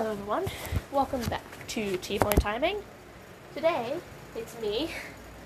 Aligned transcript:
Hello, 0.00 0.12
everyone. 0.12 0.46
Welcome 0.90 1.20
back 1.24 1.44
to 1.68 1.98
T 1.98 2.18
Point 2.18 2.40
Timing. 2.40 2.78
Today, 3.54 3.98
it's 4.34 4.58
me. 4.58 4.92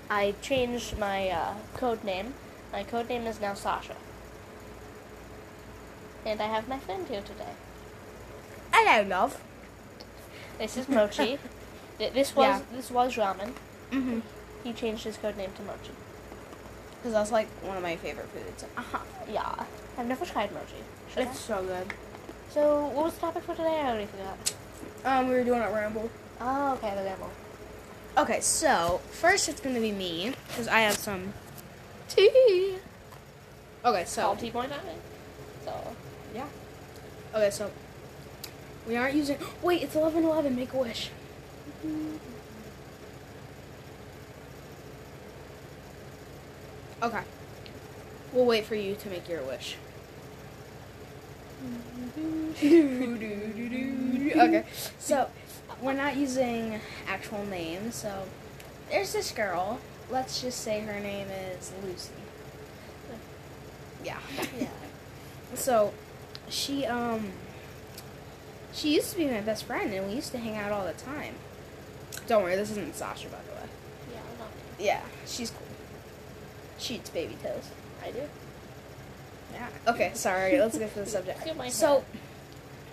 I 0.09 0.33
changed 0.41 0.97
my 0.97 1.27
uh, 1.27 1.55
code 1.73 2.05
name. 2.05 2.35
My 2.71 2.83
code 2.83 3.09
name 3.09 3.27
is 3.27 3.41
now 3.41 3.53
Sasha. 3.53 3.97
And 6.25 6.39
I 6.39 6.45
have 6.45 6.69
my 6.69 6.79
friend 6.79 7.05
here 7.05 7.21
today. 7.21 7.51
Hello, 8.71 9.05
love. 9.05 9.43
This 10.57 10.77
is 10.77 10.87
Mochi. 10.87 11.37
Th- 11.97 12.13
this 12.13 12.33
was 12.33 12.45
Yeah. 12.45 12.61
this 12.71 12.89
was 12.89 13.13
Ramen. 13.15 13.51
Mm-hmm. 13.91 14.19
He 14.63 14.71
changed 14.71 15.03
his 15.03 15.17
code 15.17 15.35
name 15.35 15.51
to 15.57 15.63
Mochi. 15.63 15.91
Because 16.95 17.11
that's 17.11 17.31
like 17.33 17.49
one 17.61 17.75
of 17.75 17.83
my 17.83 17.97
favorite 17.97 18.29
foods. 18.29 18.63
Uh-huh. 18.77 18.99
Yeah. 19.29 19.65
I've 19.97 20.07
never 20.07 20.25
tried 20.25 20.53
Mochi. 20.53 20.81
Should 21.09 21.27
I? 21.27 21.29
It's 21.29 21.41
so 21.41 21.61
good. 21.61 21.93
So, 22.55 22.85
what 22.85 23.03
was 23.03 23.15
the 23.15 23.19
topic 23.19 23.43
for 23.43 23.53
today? 23.53 23.81
I 23.81 23.89
already 23.89 24.05
forgot. 24.05 24.53
Um, 25.03 25.27
we 25.27 25.33
were 25.33 25.43
doing 25.43 25.59
a 25.59 25.69
ramble. 25.69 26.09
Oh, 26.39 26.75
okay, 26.75 26.95
the 26.95 27.03
demo. 27.03 27.29
Okay, 28.17 28.39
so 28.39 29.01
first 29.11 29.49
it's 29.49 29.59
gonna 29.59 29.81
be 29.81 29.91
me 29.91 30.33
because 30.47 30.69
I 30.69 30.79
have 30.79 30.95
some 30.95 31.33
tea. 32.07 32.77
Okay, 33.83 34.05
Called 34.05 34.07
so 34.07 34.35
T 34.39 34.51
Point 34.51 34.71
Timing. 34.71 35.01
So, 35.65 35.73
yeah. 36.33 36.45
Okay, 37.33 37.49
so 37.49 37.69
we 38.87 38.95
aren't 38.95 39.15
using. 39.15 39.37
Wait, 39.61 39.83
it's 39.83 39.95
eleven 39.95 40.23
eleven. 40.23 40.55
Make 40.55 40.71
a 40.71 40.77
wish. 40.77 41.09
Okay. 47.03 47.21
We'll 48.31 48.45
wait 48.45 48.63
for 48.63 48.75
you 48.75 48.95
to 48.95 49.09
make 49.09 49.27
your 49.27 49.43
wish. 49.43 49.75
okay, 54.37 54.63
so 54.99 55.29
we're 55.81 55.93
not 55.93 56.15
using 56.15 56.79
actual 57.07 57.45
names. 57.45 57.95
So 57.95 58.23
there's 58.89 59.11
this 59.13 59.31
girl. 59.31 59.79
Let's 60.09 60.41
just 60.41 60.61
say 60.61 60.81
her 60.81 60.99
name 60.99 61.27
is 61.29 61.71
Lucy. 61.83 62.11
Yeah. 64.03 64.19
yeah. 64.57 64.67
So 65.53 65.93
she 66.49 66.85
um 66.85 67.31
she 68.73 68.95
used 68.95 69.11
to 69.11 69.17
be 69.17 69.25
my 69.25 69.41
best 69.41 69.63
friend 69.63 69.93
and 69.93 70.07
we 70.07 70.13
used 70.13 70.31
to 70.33 70.37
hang 70.37 70.57
out 70.57 70.71
all 70.71 70.85
the 70.85 70.93
time. 70.93 71.35
Don't 72.27 72.43
worry, 72.43 72.55
this 72.55 72.71
isn't 72.71 72.95
Sasha 72.95 73.27
by 73.29 73.37
the 73.47 73.53
way. 73.53 73.69
Yeah, 74.11 74.19
I 74.19 74.39
not. 74.39 74.49
Yeah, 74.79 75.01
she's 75.25 75.51
cool. 75.51 75.67
She 76.77 76.95
eats 76.95 77.09
baby 77.09 77.37
toes. 77.41 77.69
I 78.03 78.11
do. 78.11 78.23
Okay, 79.87 80.11
sorry. 80.13 80.59
Let's 80.59 80.77
get 80.77 80.93
to 80.93 80.99
the 81.01 81.05
subject. 81.05 81.39
Look 81.39 81.47
at 81.49 81.57
my 81.57 81.69
So 81.69 82.03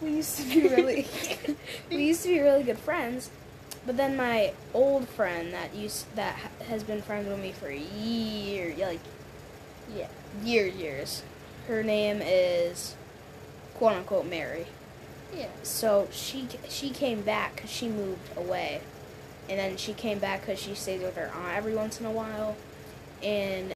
we 0.00 0.10
used 0.16 0.36
to 0.38 0.44
be 0.44 0.68
really 0.68 1.06
we 1.90 2.04
used 2.06 2.22
to 2.24 2.28
be 2.28 2.40
really 2.40 2.62
good 2.62 2.78
friends, 2.78 3.30
but 3.86 3.96
then 3.96 4.16
my 4.16 4.52
old 4.74 5.08
friend 5.08 5.52
that 5.54 5.74
used 5.74 6.14
that 6.16 6.36
has 6.68 6.82
been 6.82 7.02
friends 7.02 7.28
with 7.28 7.38
me 7.40 7.52
for 7.52 7.70
years, 7.70 8.78
like 8.78 9.00
Yeah. 9.94 10.08
years, 10.42 10.74
years. 10.74 11.22
Her 11.68 11.82
name 11.82 12.20
is 12.22 12.94
quote 13.74 13.92
unquote 13.94 14.26
Mary. 14.26 14.66
Yeah. 15.34 15.46
So 15.62 16.08
she 16.10 16.48
she 16.68 16.90
came 16.90 17.22
back 17.22 17.56
because 17.56 17.70
she 17.70 17.88
moved 17.88 18.36
away, 18.36 18.80
and 19.48 19.58
then 19.58 19.76
she 19.76 19.94
came 19.94 20.18
back 20.18 20.40
because 20.42 20.58
she 20.60 20.74
stays 20.74 21.00
with 21.00 21.16
her 21.16 21.30
aunt 21.34 21.56
every 21.56 21.74
once 21.74 21.98
in 22.00 22.06
a 22.06 22.10
while, 22.10 22.56
and 23.22 23.72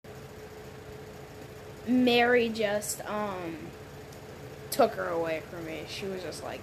Mary 1.87 2.48
just 2.48 3.05
um 3.06 3.56
took 4.70 4.92
her 4.95 5.09
away 5.09 5.42
from 5.51 5.65
me. 5.65 5.84
She 5.89 6.06
was 6.06 6.23
just 6.23 6.43
like 6.43 6.62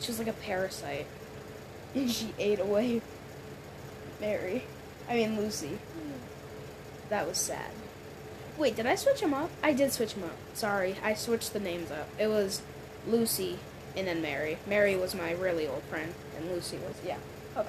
she 0.00 0.08
was 0.08 0.18
like 0.18 0.28
a 0.28 0.32
parasite, 0.32 1.06
and 1.94 2.10
she 2.10 2.34
ate 2.38 2.60
away 2.60 3.00
Mary. 4.20 4.64
I 5.08 5.14
mean 5.14 5.36
Lucy. 5.36 5.78
That 7.08 7.26
was 7.26 7.38
sad. 7.38 7.70
Wait, 8.58 8.74
did 8.74 8.86
I 8.86 8.94
switch 8.94 9.20
them 9.20 9.34
up? 9.34 9.50
I 9.62 9.72
did 9.72 9.92
switch 9.92 10.14
them 10.14 10.24
up. 10.24 10.36
Sorry, 10.54 10.96
I 11.02 11.14
switched 11.14 11.52
the 11.52 11.60
names 11.60 11.90
up. 11.90 12.08
It 12.18 12.28
was 12.28 12.62
Lucy 13.06 13.58
and 13.96 14.06
then 14.06 14.20
Mary. 14.20 14.58
Mary 14.66 14.96
was 14.96 15.14
my 15.14 15.32
really 15.32 15.66
old 15.66 15.82
friend, 15.84 16.12
and 16.36 16.50
Lucy 16.50 16.78
was 16.78 16.96
yeah. 17.04 17.18
Okay. 17.56 17.68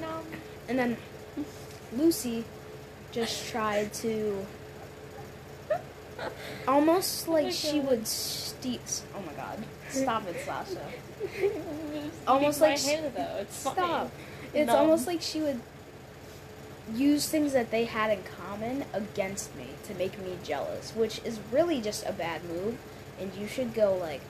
No. 0.00 0.20
And 0.68 0.78
then 0.78 0.96
Lucy 1.96 2.44
just 3.12 3.48
tried 3.48 3.92
to 3.94 4.46
almost 6.68 7.28
like 7.28 7.52
she 7.52 7.80
would 7.80 8.06
steep. 8.06 8.80
Oh 9.14 9.20
my 9.26 9.32
god! 9.32 9.64
Stop 9.88 10.26
it, 10.28 10.36
Sasha. 10.44 10.80
Almost 12.26 12.60
like 12.60 12.78
sh- 12.78 12.86
hair 12.86 13.10
though. 13.14 13.36
It's 13.40 13.56
Stop. 13.56 13.76
fine. 13.76 14.10
It's 14.54 14.70
almost 14.70 15.06
like 15.06 15.22
she 15.22 15.40
would 15.40 15.60
use 16.94 17.26
things 17.26 17.54
that 17.54 17.70
they 17.70 17.84
had 17.86 18.10
in 18.10 18.22
common 18.22 18.84
against 18.92 19.56
me 19.56 19.68
to 19.84 19.94
make 19.94 20.18
me 20.18 20.36
jealous, 20.44 20.92
which 20.94 21.22
is 21.24 21.40
really 21.50 21.80
just 21.80 22.04
a 22.04 22.12
bad 22.12 22.44
move. 22.44 22.76
And 23.18 23.32
you 23.34 23.46
should 23.46 23.72
go 23.72 23.96
like 23.96 24.20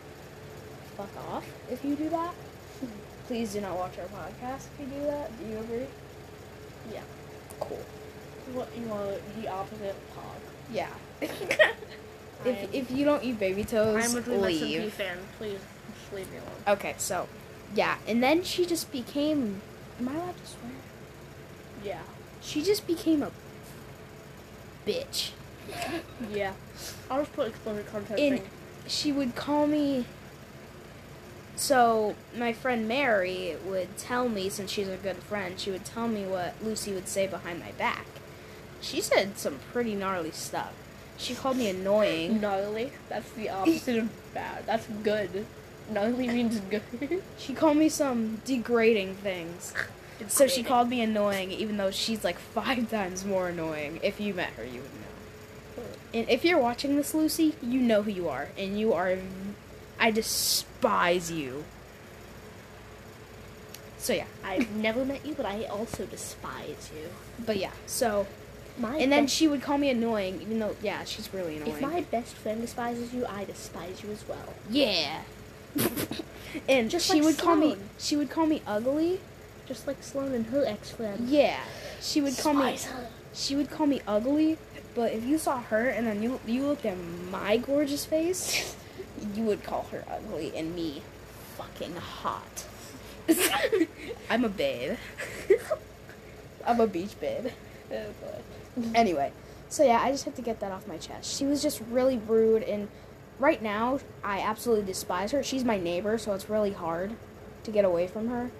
fuck 0.97 1.11
off 1.29 1.45
if 1.71 1.85
you 1.85 1.97
do 1.97 2.09
that. 2.11 2.35
Please 3.27 3.53
do 3.53 3.61
not 3.61 3.77
watch 3.77 3.99
our 3.99 4.07
podcast 4.07 4.67
if 4.79 4.81
you 4.81 4.87
do 5.01 5.07
that. 5.07 5.37
Do 5.39 5.51
you 5.51 5.59
agree? 5.59 5.87
Yeah. 6.93 7.03
Cool. 7.59 7.83
What 8.53 8.69
you 8.79 8.87
want 8.87 9.21
the 9.41 9.49
opposite 9.49 9.91
of 9.91 10.17
pog. 10.17 10.52
Yeah. 10.73 10.89
If 12.45 12.75
if 12.75 12.91
you 12.91 13.05
don't 13.05 13.23
eat 13.23 13.39
baby 13.39 13.65
toes, 13.65 14.05
I'm 14.05 14.19
a 14.19 14.23
SMP 14.23 14.41
leave. 14.41 14.93
fan. 14.95 15.19
Please, 15.39 15.61
just 15.95 16.13
leave 16.13 16.31
me 16.33 16.39
alone. 16.39 16.77
Okay, 16.77 16.95
so 16.99 17.29
yeah, 17.75 17.99
and 18.07 18.23
then 18.23 18.43
she 18.43 18.67
just 18.67 18.91
became. 18.91 19.61
Am 20.01 20.09
I 20.09 20.15
allowed 20.15 20.37
to 20.37 20.47
swear? 20.47 20.73
Yeah. 21.85 22.03
She 22.41 22.63
just 22.63 22.87
became 22.87 23.23
a 23.23 23.31
bitch. 24.87 25.31
Yeah. 26.33 26.53
I'll 27.11 27.21
just 27.21 27.33
put 27.35 27.49
explicit 27.49 27.87
content. 27.91 28.19
In 28.19 28.39
thing. 28.39 28.49
she 28.89 29.13
would 29.13 29.35
call 29.37 29.67
me. 29.67 30.07
So 31.55 32.17
my 32.37 32.53
friend 32.53 32.89
Mary 32.89 33.57
would 33.65 33.97
tell 33.97 34.29
me, 34.29 34.49
since 34.49 34.71
she's 34.71 34.89
a 34.89 34.97
good 34.97 35.17
friend, 35.19 35.61
she 35.61 35.71
would 35.71 35.85
tell 35.85 36.09
me 36.09 36.25
what 36.25 36.55
Lucy 36.63 36.93
would 36.93 37.07
say 37.07 37.27
behind 37.27 37.61
my 37.61 37.71
back. 37.73 38.07
She 38.83 39.01
said 39.01 39.39
some 39.39 39.61
pretty 39.73 39.95
gnarly 39.95 40.33
stuff. 40.33 40.73
She 41.17 41.35
called 41.35 41.57
me 41.57 41.69
annoying. 41.71 42.41
Gnarly. 42.41 42.93
That's 43.09 43.31
the 43.33 43.49
opposite 43.49 43.97
of 43.99 44.35
bad. 44.35 44.67
That's 44.67 44.87
good. 45.03 45.47
Gnarly 45.91 46.29
means 46.29 46.61
good. 46.61 46.83
She 47.39 47.55
called 47.55 47.77
me 47.77 47.89
some 47.89 48.43
degrading 48.45 49.15
things. 49.17 49.73
So 50.29 50.47
she 50.47 50.63
called 50.63 50.89
me 50.89 51.01
annoying, 51.01 51.51
even 51.51 51.77
though 51.77 51.91
she's 51.91 52.23
like 52.25 52.39
five 52.39 52.91
times 52.91 53.25
more 53.25 53.49
annoying. 53.49 54.01
If 54.03 54.21
you 54.21 54.35
met 54.35 54.51
her, 54.51 54.65
you 54.65 54.83
would 54.83 54.95
know. 54.95 55.83
And 56.15 56.29
if 56.29 56.45
you're 56.45 56.59
watching 56.59 56.97
this, 56.97 57.15
Lucy, 57.15 57.55
you 57.63 57.81
know 57.81 58.03
who 58.03 58.11
you 58.11 58.29
are, 58.29 58.49
and 58.59 58.79
you 58.79 58.93
are. 58.93 59.19
I 59.99 60.11
despise 60.11 61.31
you. 61.31 61.65
So 63.99 64.13
yeah, 64.13 64.27
I've 64.45 64.71
never 64.75 65.05
met 65.05 65.25
you, 65.25 65.35
but 65.35 65.47
I 65.47 65.65
also 65.65 66.05
despise 66.07 66.91
you. 66.95 67.09
but 67.47 67.57
yeah, 67.57 67.71
so 67.87 68.27
My 68.79 68.97
and 68.97 69.13
then 69.13 69.27
she 69.27 69.49
would 69.49 69.63
call 69.63 69.79
me 69.79 69.91
annoying, 69.91 70.41
even 70.41 70.59
though 70.59 70.77
yeah, 70.83 71.05
she's 71.05 71.33
really 71.33 71.57
annoying. 71.57 71.73
if 71.73 71.81
my 71.81 72.01
best 72.03 72.35
friend 72.35 72.61
despises 72.61 73.13
you, 73.13 73.27
I 73.27 73.45
despise 73.45 74.03
you 74.03 74.11
as 74.11 74.27
well. 74.27 74.55
yeah, 74.71 75.23
and 76.69 76.91
Just 76.91 77.07
she 77.07 77.15
like 77.15 77.25
would 77.25 77.39
call 77.39 77.57
me. 77.57 77.77
She 77.99 78.17
would 78.17 78.31
call 78.31 78.47
me 78.47 78.63
ugly. 78.67 79.21
Just 79.67 79.87
like 79.87 80.03
Sloan 80.03 80.33
and 80.35 80.47
her 80.47 80.65
ex-friend. 80.67 81.29
Yeah, 81.29 81.61
she 82.01 82.21
would 82.21 82.37
call 82.37 82.55
me. 82.55 82.77
Her. 82.77 83.09
she 83.33 83.55
would 83.55 83.71
call 83.71 83.87
me 83.87 84.01
ugly, 84.07 84.59
but 84.95 85.13
if 85.13 85.25
you 85.25 85.39
saw 85.39 85.61
her 85.63 85.89
and 85.89 86.07
then 86.07 86.23
you 86.23 86.41
you 86.47 86.67
looked 86.67 86.85
at 86.85 86.97
my 87.31 87.59
gorgeous 87.59 88.05
face, 88.05 88.75
you 89.35 89.45
would 89.45 89.63
call 89.63 89.87
her 89.93 90.05
ugly 90.11 90.53
and 90.57 90.75
me 90.75 91.03
fucking 91.57 91.95
hot. 91.97 92.65
I'm 94.31 94.45
a 94.45 94.49
babe. 94.49 94.97
I'm 96.67 96.81
a 96.81 96.87
beach 96.87 97.19
babe. 97.21 97.49
Oh 97.91 98.07
boy. 98.21 98.39
Mm-hmm. 98.79 98.97
Anyway, 98.97 99.33
so 99.69 99.85
yeah, 99.85 100.01
I 100.03 100.11
just 100.11 100.25
had 100.25 100.37
to 100.37 100.43
get 100.43 100.61
that 100.61 100.73
off 100.73 100.87
my 100.87 100.99
chest. 100.99 101.37
She 101.37 101.45
was 101.45 101.63
just 101.63 101.81
really 101.91 102.19
rude 102.19 102.63
and 102.63 102.89
right 103.39 103.63
now 103.63 104.01
I 104.23 104.41
absolutely 104.41 104.87
despise 104.87 105.33
her. 105.33 105.43
She's 105.43 105.65
my 105.65 105.79
neighbor, 105.79 106.19
so 106.19 106.33
it's 106.33 106.49
really 106.49 106.73
hard 106.73 107.13
to 107.65 107.71
get 107.71 107.85
away 107.85 108.07
from 108.07 108.29
her. 108.29 108.51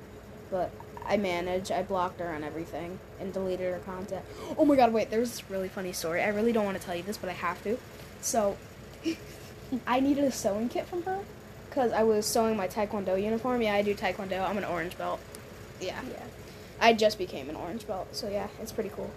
But 0.51 0.71
I 1.07 1.17
managed. 1.17 1.73
I 1.73 1.83
blocked 1.83 2.21
her 2.21 2.29
on 2.29 2.45
everything 2.45 2.99
and 3.21 3.33
deleted 3.33 3.73
her 3.73 3.81
content. 3.81 4.25
Oh 4.57 4.65
my 4.65 4.77
god, 4.77 4.93
wait, 4.93 5.11
there's 5.11 5.31
this 5.31 5.51
really 5.51 5.69
funny 5.69 5.93
story. 5.93 6.23
I 6.23 6.29
really 6.29 6.53
don't 6.53 6.65
want 6.65 6.79
to 6.79 6.85
tell 6.85 6.95
you 6.95 7.03
this, 7.03 7.17
but 7.17 7.31
I 7.31 7.35
have 7.35 7.63
to. 7.65 7.79
So, 8.21 8.57
I 9.87 10.01
needed 10.01 10.25
a 10.25 10.33
sewing 10.33 10.69
kit 10.69 10.87
from 10.87 11.03
her 11.05 11.21
because 11.69 11.93
I 11.93 12.03
was 12.03 12.27
sewing 12.27 12.57
my 12.57 12.69
Taekwondo 12.69 13.23
uniform. 13.23 13.63
Yeah, 13.63 13.75
I 13.75 13.83
do 13.83 13.95
Taekwondo. 13.95 14.47
I'm 14.47 14.59
an 14.59 14.65
orange 14.65 14.97
belt. 14.99 15.21
Yeah. 15.81 16.01
Yeah. 16.11 16.23
I 16.81 16.93
just 16.93 17.17
became 17.17 17.49
an 17.49 17.57
orange 17.57 17.87
belt, 17.87 18.09
so 18.13 18.29
yeah, 18.29 18.49
it's 18.61 18.73
pretty 18.73 18.91
cool. 18.91 19.11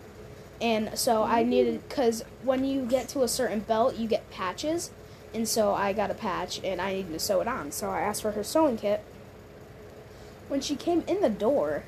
And 0.61 0.97
so 0.97 1.23
I 1.23 1.43
needed, 1.43 1.87
because 1.87 2.23
when 2.43 2.63
you 2.63 2.85
get 2.85 3.09
to 3.09 3.23
a 3.23 3.27
certain 3.27 3.59
belt, 3.59 3.95
you 3.97 4.07
get 4.07 4.29
patches. 4.31 4.91
And 5.33 5.47
so 5.47 5.73
I 5.73 5.91
got 5.91 6.09
a 6.09 6.13
patch 6.13 6.61
and 6.63 6.81
I 6.81 6.93
needed 6.93 7.11
to 7.11 7.19
sew 7.19 7.41
it 7.41 7.47
on. 7.47 7.71
So 7.71 7.89
I 7.89 7.99
asked 8.01 8.21
for 8.21 8.31
her 8.31 8.43
sewing 8.43 8.77
kit. 8.77 9.03
when 10.47 10.61
she 10.61 10.75
came 10.75 11.03
in 11.07 11.21
the 11.21 11.29
door, 11.29 11.83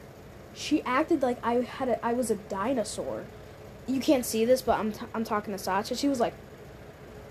she 0.53 0.81
acted 0.81 1.21
like 1.21 1.37
I 1.43 1.61
had 1.61 1.87
a, 1.87 2.05
I 2.05 2.13
was 2.13 2.29
a 2.31 2.35
dinosaur. 2.35 3.23
You 3.87 4.01
can't 4.01 4.25
see 4.25 4.43
this, 4.43 4.61
but 4.61 4.79
I'm 4.79 4.91
t- 4.91 5.05
I'm 5.13 5.23
talking 5.23 5.53
to 5.53 5.57
Sasha. 5.57 5.95
She 5.95 6.09
was 6.09 6.19
like, 6.19 6.33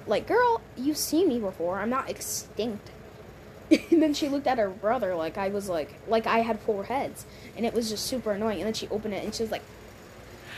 like 0.06 0.27
girl, 0.27 0.62
you've 0.77 0.97
seen 0.97 1.29
me 1.29 1.38
before. 1.38 1.81
I'm 1.81 1.91
not 1.91 2.09
extinct. 2.09 2.91
and 3.71 4.00
then 4.00 4.15
she 4.15 4.29
looked 4.29 4.47
at 4.47 4.59
her 4.59 4.71
brother 4.71 5.15
like 5.17 5.37
I 5.37 5.49
was 5.49 5.69
like 5.69 5.93
like 6.09 6.27
I 6.27 6.38
had 6.38 6.61
four 6.61 6.85
heads, 6.85 7.27
and 7.56 7.67
it 7.67 7.75
was 7.75 7.91
just 7.91 8.06
super 8.06 8.31
annoying. 8.31 8.59
And 8.59 8.67
then 8.67 8.75
she 8.75 8.88
opened 8.88 9.15
it 9.15 9.25
and 9.25 9.35
she 9.35 9.43
was 9.43 9.50
like, 9.50 9.65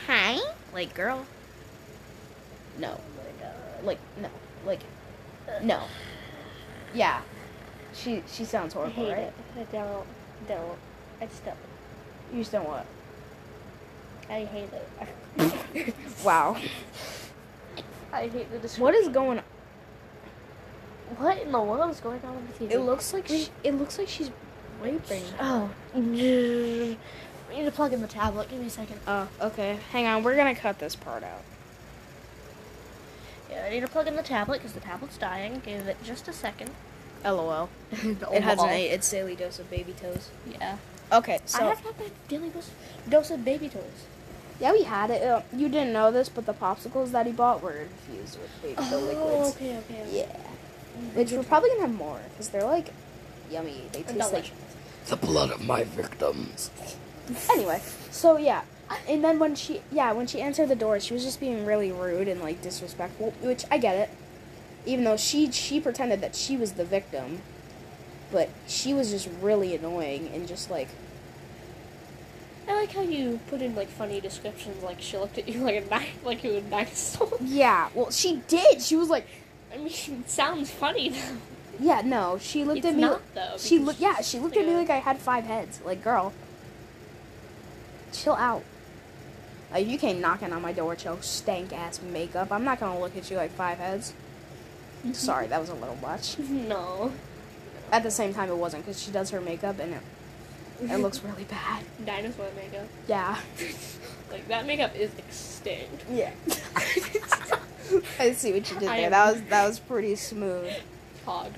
"Hi, 0.07 0.39
like 0.73 0.93
girl." 0.93 1.25
No, 2.77 2.99
like 3.83 3.99
no, 4.21 4.29
like 4.65 4.79
no. 5.61 5.83
Yeah, 6.93 7.21
she 7.93 8.23
she 8.27 8.45
sounds 8.45 8.73
horrible, 8.73 9.03
I 9.03 9.05
hate 9.05 9.13
right? 9.13 9.33
it. 9.57 9.67
I 9.69 9.71
don't. 9.71 10.07
Don't. 10.47 10.77
I 11.21 11.25
just 11.25 11.45
don't. 11.45 11.57
You 12.33 12.39
just 12.39 12.51
don't 12.51 12.67
what? 12.67 12.85
I 14.29 14.45
hate 14.45 14.69
it. 14.73 15.93
Wow. 16.23 16.57
I 18.11 18.27
hate 18.27 18.51
the 18.51 18.57
description. 18.59 18.83
What 18.83 18.95
is 18.95 19.07
going 19.07 19.37
on? 19.37 19.43
What 21.17 21.41
in 21.41 21.51
the 21.51 21.61
world 21.61 21.89
is 21.91 21.99
going 21.99 22.21
on 22.23 22.35
with 22.35 22.59
the 22.59 22.65
TV? 22.65 22.71
It 22.71 22.79
looks 22.79 23.13
like 23.13 23.27
she, 23.27 23.47
it 23.63 23.73
looks 23.73 23.97
like 23.97 24.07
she's 24.07 24.31
raping. 24.81 25.23
Oh. 25.39 25.69
We 27.49 27.57
need 27.57 27.65
to 27.65 27.71
plug 27.71 27.93
in 27.93 28.01
the 28.01 28.07
tablet. 28.07 28.49
Give 28.49 28.59
me 28.59 28.67
a 28.67 28.69
second. 28.69 28.99
Oh, 29.07 29.27
okay. 29.41 29.79
Hang 29.91 30.05
on. 30.05 30.23
We're 30.23 30.35
gonna 30.35 30.55
cut 30.55 30.79
this 30.79 30.95
part 30.95 31.23
out. 31.23 31.41
Yeah, 33.49 33.65
I 33.65 33.69
need 33.71 33.79
to 33.81 33.87
plug 33.87 34.07
in 34.07 34.15
the 34.15 34.23
tablet 34.23 34.59
because 34.59 34.73
the 34.73 34.79
tablet's 34.79 35.17
dying. 35.17 35.61
Give 35.65 35.87
it 35.87 35.97
just 36.03 36.27
a 36.27 36.33
second. 36.33 36.71
LOL. 37.25 37.69
It 38.31 38.43
has 38.43 38.61
an 38.61 38.69
eight. 38.69 38.89
It's 38.89 39.09
daily 39.09 39.35
dose 39.35 39.59
of 39.59 39.69
baby 39.69 39.93
toes. 39.93 40.29
Yeah. 40.49 40.77
Okay, 41.11 41.39
so 41.45 41.65
I 41.65 41.69
have 41.69 41.79
had 41.79 41.99
my 41.99 42.11
daily 42.27 42.49
dose, 42.49 42.69
dose 43.09 43.31
of 43.31 43.43
baby 43.43 43.67
toes. 43.67 44.05
yeah, 44.59 44.71
we 44.71 44.83
had 44.83 45.09
it. 45.09 45.23
Uh, 45.23 45.41
you 45.51 45.67
didn't 45.67 45.91
know 45.91 46.11
this, 46.11 46.29
but 46.29 46.45
the 46.45 46.53
popsicles 46.53 47.11
that 47.11 47.25
he 47.25 47.31
bought 47.31 47.63
were 47.63 47.71
infused 47.87 48.37
with 48.39 48.61
baby 48.61 48.75
toe 48.75 48.99
liquids. 48.99 49.55
okay, 49.55 49.77
okay. 49.77 50.01
okay. 50.01 50.17
Yeah, 50.19 50.37
which 51.15 51.31
we're 51.31 51.43
probably 51.43 51.69
gonna 51.71 51.81
have 51.81 51.95
more 51.95 52.19
because 52.29 52.49
they're 52.49 52.63
like 52.63 52.93
yummy. 53.49 53.89
They 53.91 54.03
taste 54.03 54.31
like 54.31 54.51
The 55.07 55.15
blood 55.15 55.49
of 55.49 55.65
my 55.65 55.83
victims. 55.83 56.69
Anyway, 57.51 57.81
so 58.11 58.37
yeah, 58.37 58.61
and 59.07 59.23
then 59.23 59.39
when 59.39 59.55
she 59.55 59.81
yeah 59.91 60.11
when 60.11 60.27
she 60.27 60.41
answered 60.41 60.69
the 60.69 60.75
door, 60.75 60.99
she 60.99 61.13
was 61.13 61.23
just 61.23 61.39
being 61.39 61.65
really 61.65 61.91
rude 61.91 62.27
and 62.27 62.41
like 62.41 62.61
disrespectful, 62.61 63.31
which 63.41 63.65
I 63.71 63.77
get 63.77 63.95
it. 63.95 64.09
Even 64.85 65.03
though 65.05 65.17
she 65.17 65.51
she 65.51 65.79
pretended 65.79 66.21
that 66.21 66.35
she 66.35 66.55
was 66.57 66.73
the 66.73 66.85
victim, 66.85 67.41
but 68.31 68.49
she 68.67 68.93
was 68.93 69.11
just 69.11 69.29
really 69.41 69.75
annoying 69.75 70.29
and 70.33 70.47
just 70.47 70.69
like 70.71 70.87
I 72.67 72.73
like 72.73 72.91
how 72.91 73.01
you 73.01 73.39
put 73.49 73.61
in 73.61 73.75
like 73.75 73.87
funny 73.89 74.21
descriptions, 74.21 74.83
like 74.83 75.01
she 75.01 75.17
looked 75.17 75.37
at 75.37 75.47
you 75.47 75.59
like 75.63 75.83
a 75.85 75.89
knife, 75.89 76.23
like 76.23 76.43
you 76.43 76.51
were 76.51 76.57
a 76.57 76.61
dinosaur. 76.61 77.29
yeah. 77.41 77.89
Well, 77.93 78.11
she 78.11 78.41
did. 78.47 78.81
She 78.81 78.95
was 78.95 79.09
like 79.09 79.27
I 79.73 79.77
mean, 79.77 79.87
it 79.91 80.29
sounds 80.29 80.69
funny 80.71 81.09
though. 81.09 81.37
yeah 81.79 82.01
no. 82.05 82.37
She 82.39 82.63
looked 82.63 82.79
It's 82.79 82.87
at 82.87 82.95
me. 82.95 83.01
not 83.01 83.21
though. 83.35 83.55
she 83.57 83.79
looked 83.79 83.99
yeah. 83.99 84.21
She 84.21 84.39
looked 84.39 84.55
at 84.57 84.65
me 84.65 84.75
like 84.75 84.89
I 84.89 84.97
had 84.99 85.17
five 85.19 85.45
heads. 85.45 85.81
Like 85.83 86.03
girl, 86.03 86.31
chill 88.11 88.35
out. 88.35 88.63
Like 89.71 89.87
you 89.87 89.97
came 89.97 90.19
knocking 90.19 90.51
on 90.51 90.61
my 90.61 90.73
door 90.73 90.89
with 90.89 91.05
your 91.05 91.21
stank 91.21 91.73
ass 91.73 92.01
makeup. 92.01 92.51
I'm 92.51 92.63
not 92.63 92.79
gonna 92.79 92.99
look 92.99 93.15
at 93.15 93.29
you 93.29 93.37
like 93.37 93.51
five 93.51 93.77
heads. 93.77 94.13
Mm-hmm. 94.99 95.13
Sorry, 95.13 95.47
that 95.47 95.59
was 95.59 95.69
a 95.69 95.75
little 95.75 95.97
much. 95.97 96.37
No. 96.49 97.11
At 97.91 98.03
the 98.03 98.11
same 98.11 98.35
time, 98.35 98.49
it 98.49 98.55
wasn't 98.55 98.85
because 98.85 99.01
she 99.01 99.09
does 99.09 99.31
her 99.31 99.41
makeup 99.41 99.79
and 99.79 99.95
it, 99.95 100.01
it 100.91 100.97
looks 101.01 101.23
really 101.23 101.45
bad. 101.45 101.83
Dinosaur 102.05 102.49
makeup. 102.55 102.87
Yeah. 103.07 103.37
Like 104.31 104.47
that 104.47 104.67
makeup 104.67 104.95
is 104.95 105.09
extinct. 105.17 106.05
Yeah. 106.07 106.29
I 108.19 108.31
see 108.33 108.53
what 108.53 108.69
you 108.71 108.79
did 108.79 108.89
there. 108.89 109.09
That 109.09 109.33
was 109.33 109.41
that 109.49 109.67
was 109.67 109.79
pretty 109.79 110.15
smooth. 110.15 110.71
Hog. 111.25 111.51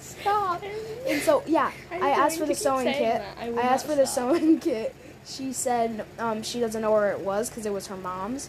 Stop. 0.00 0.64
And 1.06 1.22
so 1.22 1.44
yeah, 1.46 1.70
I'm 1.92 2.02
I 2.02 2.10
asked 2.10 2.38
for 2.38 2.46
the 2.46 2.56
sewing 2.56 2.92
kit. 2.92 3.22
I 3.38 3.50
I 3.50 3.62
asked 3.62 3.86
for 3.86 3.94
the 3.94 4.04
sewing 4.04 4.58
kit. 4.58 4.94
She 5.24 5.52
said 5.52 6.04
um, 6.18 6.42
she 6.42 6.60
doesn't 6.60 6.82
know 6.82 6.92
where 6.92 7.12
it 7.12 7.20
was 7.20 7.48
because 7.48 7.66
it 7.66 7.72
was 7.72 7.86
her 7.88 7.96
mom's. 7.96 8.48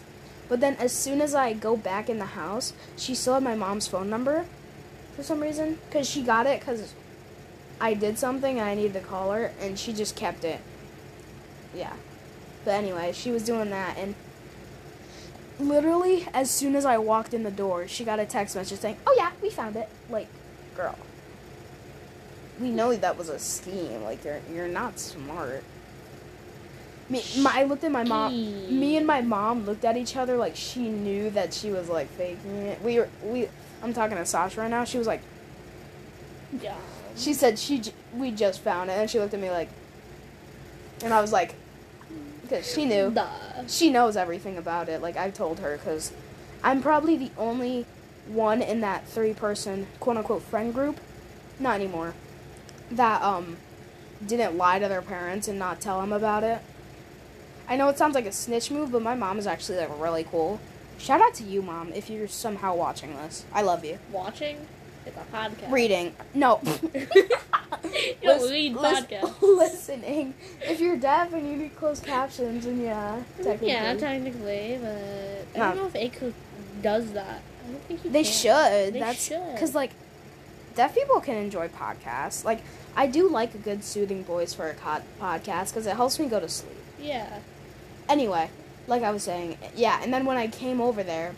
But 0.50 0.60
then 0.60 0.76
as 0.76 0.92
soon 0.92 1.22
as 1.22 1.34
I 1.34 1.54
go 1.54 1.78
back 1.78 2.10
in 2.10 2.20
the 2.20 2.26
house, 2.26 2.74
she 2.98 3.16
still 3.16 3.36
had 3.36 3.44
my 3.44 3.56
mom's 3.56 3.88
phone 3.88 4.10
number 4.10 4.46
for 5.16 5.24
some 5.24 5.40
reason 5.40 5.80
because 5.88 6.10
she 6.10 6.22
got 6.22 6.46
it 6.46 6.60
because 6.60 6.94
I 7.80 7.94
did 7.94 8.18
something 8.18 8.60
and 8.60 8.68
I 8.68 8.76
needed 8.76 8.94
to 8.94 9.00
call 9.00 9.32
her 9.32 9.52
and 9.62 9.78
she 9.80 9.94
just 9.94 10.16
kept 10.16 10.44
it. 10.44 10.60
Yeah. 11.74 11.94
But 12.66 12.72
anyway, 12.72 13.12
she 13.14 13.32
was 13.32 13.44
doing 13.44 13.70
that 13.70 13.98
and 13.98 14.16
literally 15.60 16.28
as 16.34 16.50
soon 16.50 16.76
as 16.76 16.86
I 16.86 16.98
walked 16.98 17.34
in 17.34 17.44
the 17.44 17.52
door, 17.52 17.88
she 17.88 18.04
got 18.04 18.20
a 18.20 18.26
text 18.26 18.56
message 18.56 18.80
saying, 18.80 18.98
"Oh 19.06 19.14
yeah, 19.18 19.32
we 19.42 19.50
found 19.50 19.76
it." 19.76 19.90
Like, 20.10 20.28
girl. 20.76 20.98
We 22.60 22.70
know 22.70 22.96
that 22.96 23.18
was 23.18 23.30
a 23.30 23.40
scheme. 23.40 24.04
Like 24.04 24.24
you're 24.24 24.42
you're 24.54 24.68
not 24.68 25.00
smart. 25.00 25.64
Me, 27.12 27.22
my, 27.40 27.52
I 27.60 27.64
looked 27.64 27.84
at 27.84 27.92
my 27.92 28.04
mom. 28.06 28.34
Me 28.80 28.96
and 28.96 29.06
my 29.06 29.22
mom 29.22 29.66
looked 29.66 29.84
at 29.84 29.98
each 29.98 30.16
other 30.16 30.38
like 30.38 30.56
she 30.56 30.88
knew 30.90 31.30
that 31.32 31.54
she 31.54 31.70
was 31.70 31.90
like 31.90 32.08
faking 32.12 32.52
it. 32.68 32.82
We 32.82 33.00
were 33.00 33.10
we. 33.24 33.50
I'm 33.84 33.94
talking 33.94 34.16
to 34.18 34.26
Sasha 34.26 34.62
right 34.62 34.70
now. 34.70 34.86
She 34.86 34.98
was 34.98 35.08
like, 35.08 35.22
Yeah. 36.62 36.76
she 37.18 37.34
said 37.34 37.58
she 37.60 37.80
j- 37.80 37.94
we 38.16 38.32
just 38.32 38.62
found 38.62 38.90
it, 38.90 38.94
and 38.94 39.10
she 39.10 39.20
looked 39.20 39.34
at 39.34 39.40
me 39.42 39.50
like, 39.50 39.70
and 41.04 41.14
I 41.14 41.20
was 41.22 41.32
like, 41.34 41.56
because 42.44 42.72
she 42.72 42.86
knew. 42.86 43.12
Duh. 43.12 43.28
She 43.68 43.90
knows 43.90 44.16
everything 44.16 44.58
about 44.58 44.88
it. 44.90 45.02
Like 45.02 45.18
I 45.18 45.30
told 45.32 45.60
her, 45.60 45.78
because 45.78 46.12
I'm 46.64 46.82
probably 46.82 47.18
the 47.18 47.32
only 47.38 47.86
one 48.28 48.62
in 48.62 48.82
that 48.82 49.06
three 49.08 49.34
person 49.34 49.88
quote 50.00 50.16
unquote 50.18 50.44
friend 50.44 50.74
group, 50.74 51.00
not 51.60 51.76
anymore, 51.76 52.14
that 52.92 53.22
um 53.22 53.58
didn't 54.26 54.56
lie 54.56 54.80
to 54.80 54.88
their 54.88 55.02
parents 55.02 55.48
and 55.48 55.58
not 55.60 55.82
tell 55.82 56.00
them 56.00 56.14
about 56.14 56.44
it. 56.44 56.62
I 57.72 57.78
know 57.78 57.88
it 57.88 57.98
sounds 57.98 58.16
like 58.16 58.26
a 58.26 58.34
snitch 58.34 58.70
move, 58.70 58.92
but 58.92 59.02
my 59.02 59.16
mom 59.16 59.40
is 59.40 59.48
actually 59.48 59.78
like 59.78 59.90
really 59.98 60.26
cool. 60.26 60.60
Shout 60.98 61.22
out 61.22 61.34
to 61.36 61.44
you, 61.44 61.62
mom, 61.62 61.94
if 61.94 62.10
you're 62.10 62.28
somehow 62.28 62.76
watching 62.76 63.16
this. 63.16 63.46
I 63.54 63.62
love 63.62 63.86
you. 63.86 63.98
Watching? 64.12 64.58
It's 65.06 65.16
a 65.16 65.36
podcast. 65.36 65.72
Reading, 65.72 66.14
no. 66.34 66.60
you 66.94 67.08
don't 68.22 68.42
Lis- 68.42 68.52
read 68.52 68.74
lis- 68.74 69.00
podcasts. 69.06 69.42
listening. 69.42 70.34
If 70.62 70.82
you're 70.82 70.98
deaf 70.98 71.32
and 71.32 71.48
you 71.50 71.56
need 71.56 71.76
closed 71.78 72.04
captions, 72.04 72.66
then 72.66 72.82
yeah, 72.82 73.22
technically. 73.38 73.68
Yeah, 73.70 73.94
technically, 73.96 74.80
but 74.82 75.56
I 75.56 75.58
No. 75.58 75.64
don't 75.70 75.78
know 75.78 75.88
if 75.88 75.96
Acre 75.96 76.34
does 76.82 77.14
that. 77.14 77.42
I 77.66 77.72
don't 77.72 77.84
think 77.86 78.02
he 78.02 78.10
They 78.10 78.24
can. 78.24 78.32
should. 78.34 78.94
They 78.96 79.00
That's 79.00 79.28
should. 79.28 79.54
because 79.54 79.74
like 79.74 79.92
deaf 80.76 80.94
people 80.94 81.22
can 81.22 81.38
enjoy 81.38 81.70
podcasts. 81.70 82.44
Like 82.44 82.60
I 82.98 83.08
do 83.08 83.30
like 83.30 83.56
a 83.56 83.60
good 83.60 83.86
soothing 83.86 84.26
voice 84.26 84.54
for 84.54 84.68
a 84.70 84.74
co- 84.74 85.02
podcast 85.22 85.70
because 85.70 85.88
it 85.88 85.96
helps 85.96 86.20
me 86.20 86.28
go 86.28 86.42
to 86.42 86.50
sleep. 86.50 86.76
Yeah. 87.00 87.40
Anyway, 88.10 88.50
like 88.88 89.04
I 89.04 89.12
was 89.12 89.24
saying, 89.24 89.58
yeah. 89.76 90.00
And 90.04 90.14
then 90.14 90.26
when 90.26 90.38
I 90.38 90.48
came 90.48 90.82
over 90.82 91.04
there, 91.04 91.36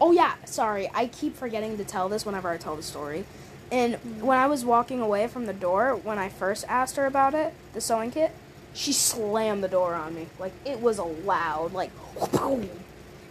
oh 0.00 0.12
yeah, 0.12 0.34
sorry, 0.44 0.90
I 0.94 1.06
keep 1.06 1.36
forgetting 1.36 1.76
to 1.78 1.84
tell 1.84 2.08
this 2.08 2.26
whenever 2.26 2.48
I 2.50 2.56
tell 2.58 2.76
the 2.76 2.82
story. 2.82 3.24
And 3.70 3.94
when 4.20 4.36
I 4.38 4.46
was 4.46 4.64
walking 4.64 5.00
away 5.00 5.26
from 5.28 5.46
the 5.46 5.54
door, 5.54 5.96
when 5.96 6.18
I 6.18 6.28
first 6.28 6.64
asked 6.68 6.96
her 6.96 7.06
about 7.06 7.34
it, 7.34 7.54
the 7.72 7.80
sewing 7.80 8.10
kit, 8.10 8.32
she 8.74 8.92
slammed 8.92 9.64
the 9.64 9.68
door 9.68 9.94
on 9.94 10.14
me. 10.14 10.26
Like 10.38 10.52
it 10.64 10.80
was 10.80 10.98
a 10.98 11.04
loud, 11.04 11.72
like. 11.72 11.90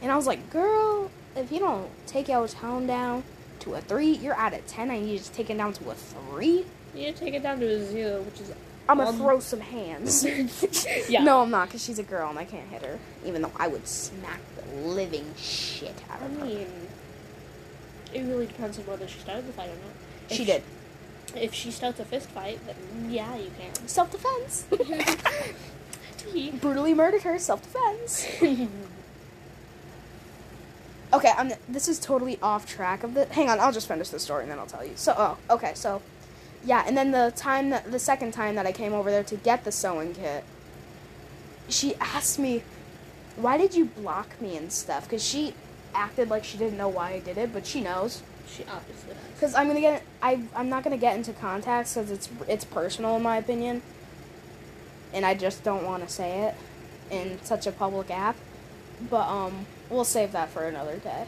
And 0.02 0.12
I 0.12 0.16
was 0.16 0.26
like, 0.26 0.50
girl, 0.50 1.12
if 1.36 1.52
you 1.52 1.60
don't 1.60 1.90
take 2.08 2.28
your 2.28 2.48
tone 2.48 2.88
down 2.88 3.24
to 3.60 3.76
a 3.76 3.82
three, 3.82 4.12
you're 4.14 4.34
at 4.34 4.54
a 4.54 4.60
ten. 4.60 4.90
I 4.90 5.00
need 5.00 5.12
you 5.12 5.20
to 5.20 5.32
take 5.32 5.50
it 5.52 5.58
down 5.58 5.74
to 5.74 5.92
a 5.92 5.94
three. 5.94 6.66
You 6.96 7.06
need 7.06 7.16
to 7.16 7.20
take 7.20 7.34
it 7.36 7.44
down 7.44 7.60
to 7.60 7.68
a 7.68 7.86
zero, 7.86 8.22
which 8.24 8.42
is. 8.42 8.52
I'm 8.92 8.98
gonna 8.98 9.18
throw 9.18 9.40
some 9.40 9.62
hands. 9.62 10.26
Yeah. 11.10 11.24
No, 11.24 11.42
I'm 11.42 11.50
not, 11.50 11.68
because 11.68 11.84
she's 11.84 12.00
a 12.00 12.04
girl 12.04 12.30
and 12.30 12.38
I 12.40 12.46
can't 12.46 12.68
hit 12.70 12.84
her. 12.84 13.00
Even 13.26 13.42
though 13.42 13.52
I 13.58 13.68
would 13.68 13.88
smack 13.88 14.40
the 14.56 14.76
living 14.88 15.34
shit 15.38 15.96
out 16.10 16.22
I 16.22 16.26
of 16.26 16.40
her. 16.40 16.46
mean, 16.46 16.68
it 18.14 18.22
really 18.22 18.46
depends 18.48 18.78
on 18.80 18.86
whether 18.86 19.08
she 19.08 19.20
started 19.20 19.48
the 19.48 19.54
fight 19.54 19.70
or 19.70 19.76
not. 19.76 19.96
If 20.30 20.38
She 20.38 20.46
did. 20.46 20.64
If 21.36 21.54
she 21.54 21.72
starts 21.72 22.00
a 22.00 22.06
fist 22.06 22.30
fight, 22.30 22.60
then 22.66 23.10
yeah, 23.12 23.36
you 23.38 23.52
can. 23.60 23.88
Self 23.88 24.12
defense. 24.12 24.66
Brutally 26.62 26.94
murdered 26.94 27.24
her. 27.24 27.40
Self 27.40 27.62
defense. 27.64 28.28
Okay, 31.14 31.32
I'm. 31.38 31.52
This 31.68 31.90
is 31.90 32.00
totally 32.00 32.40
off 32.42 32.66
track 32.66 33.04
of 33.04 33.14
the. 33.16 33.26
Hang 33.26 33.50
on, 33.50 33.60
I'll 33.60 33.74
just 33.74 33.86
finish 33.88 34.08
the 34.10 34.18
story 34.20 34.44
and 34.44 34.52
then 34.52 34.58
I'll 34.60 34.66
tell 34.66 34.86
you. 34.86 34.94
So, 34.96 35.14
oh, 35.18 35.38
okay, 35.54 35.74
so, 35.76 36.02
yeah, 36.64 36.84
and 36.88 36.96
then 36.98 37.12
the 37.12 37.34
time 37.36 37.70
that 37.72 37.92
the 37.92 38.00
second 38.00 38.32
time 38.34 38.56
that 38.56 38.66
I 38.66 38.72
came 38.72 38.94
over 38.94 39.10
there 39.12 39.24
to 39.24 39.36
get 39.38 39.64
the 39.64 39.72
sewing 39.72 40.14
kit, 40.14 40.44
she 41.70 41.96
asked 41.96 42.40
me, 42.40 42.64
"Why 43.36 43.58
did 43.58 43.76
you 43.76 43.86
block 43.86 44.40
me 44.42 44.58
and 44.58 44.72
stuff?" 44.72 45.06
Because 45.06 45.24
she 45.24 45.54
acted 45.94 46.30
like 46.30 46.44
she 46.44 46.58
didn't 46.58 46.78
know 46.78 46.88
why 46.90 47.14
I 47.14 47.20
did 47.20 47.38
it, 47.38 47.54
but 47.54 47.66
she 47.66 47.82
knows. 47.82 48.22
she 48.48 48.64
obviously 48.66 49.14
does. 49.14 49.18
Because 49.36 49.56
I'm 49.56 49.68
gonna 49.68 49.82
get. 49.82 50.04
I 50.22 50.42
I'm 50.56 50.70
not 50.70 50.84
gonna 50.84 50.98
get 50.98 51.16
into 51.16 51.34
contacts 51.34 51.94
because 51.96 52.12
it's 52.12 52.30
it's 52.48 52.66
personal 52.66 53.16
in 53.18 53.24
my 53.24 53.38
opinion. 53.38 53.82
and 55.14 55.26
I 55.26 55.34
just 55.34 55.64
don't 55.64 55.86
want 55.86 56.04
to 56.08 56.10
say 56.14 56.42
it 56.44 56.56
in 57.10 57.40
such 57.44 57.68
a 57.68 57.72
public 57.72 58.10
app. 58.12 58.36
But 59.10 59.28
um, 59.28 59.66
we'll 59.90 60.06
save 60.06 60.32
that 60.34 60.50
for 60.50 60.66
another 60.68 60.98
day. 60.98 61.26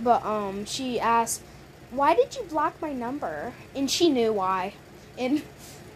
But 0.00 0.24
um, 0.24 0.64
she 0.66 1.00
asked, 1.00 1.42
"Why 1.90 2.14
did 2.14 2.36
you 2.36 2.42
block 2.42 2.80
my 2.80 2.92
number?" 2.92 3.52
And 3.74 3.90
she 3.90 4.08
knew 4.10 4.32
why, 4.32 4.74
and 5.18 5.42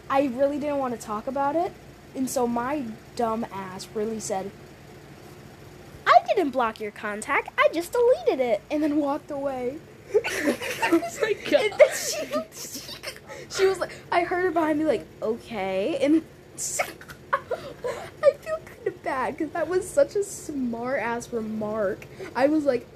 I 0.09 0.25
really 0.25 0.59
didn't 0.59 0.77
want 0.77 0.93
to 0.93 0.99
talk 0.99 1.27
about 1.27 1.55
it. 1.55 1.71
And 2.15 2.29
so 2.29 2.45
my 2.47 2.83
dumb 3.15 3.45
ass 3.51 3.87
really 3.93 4.19
said, 4.19 4.51
"I 6.05 6.19
didn't 6.27 6.51
block 6.51 6.79
your 6.79 6.91
contact. 6.91 7.49
I 7.57 7.69
just 7.73 7.93
deleted 7.93 8.39
it," 8.39 8.61
and 8.69 8.83
then 8.83 8.97
walked 8.97 9.31
away. 9.31 9.79
oh 10.15 11.01
my 11.21 11.33
god. 11.49 11.71
Then 11.77 11.89
she, 11.95 12.87
she 13.49 13.65
was 13.65 13.79
like, 13.79 13.91
I 14.11 14.21
heard 14.21 14.43
her 14.43 14.51
behind 14.51 14.79
me, 14.79 14.85
like, 14.85 15.05
okay. 15.21 15.97
And 16.01 16.23
I 17.33 18.33
feel 18.39 18.57
kind 18.65 18.87
of 18.87 19.03
bad 19.03 19.37
because 19.37 19.51
that 19.51 19.67
was 19.67 19.89
such 19.89 20.15
a 20.15 20.23
smart 20.23 20.99
ass 20.99 21.31
remark. 21.31 22.05
I 22.35 22.47
was 22.47 22.65
like, 22.65 22.87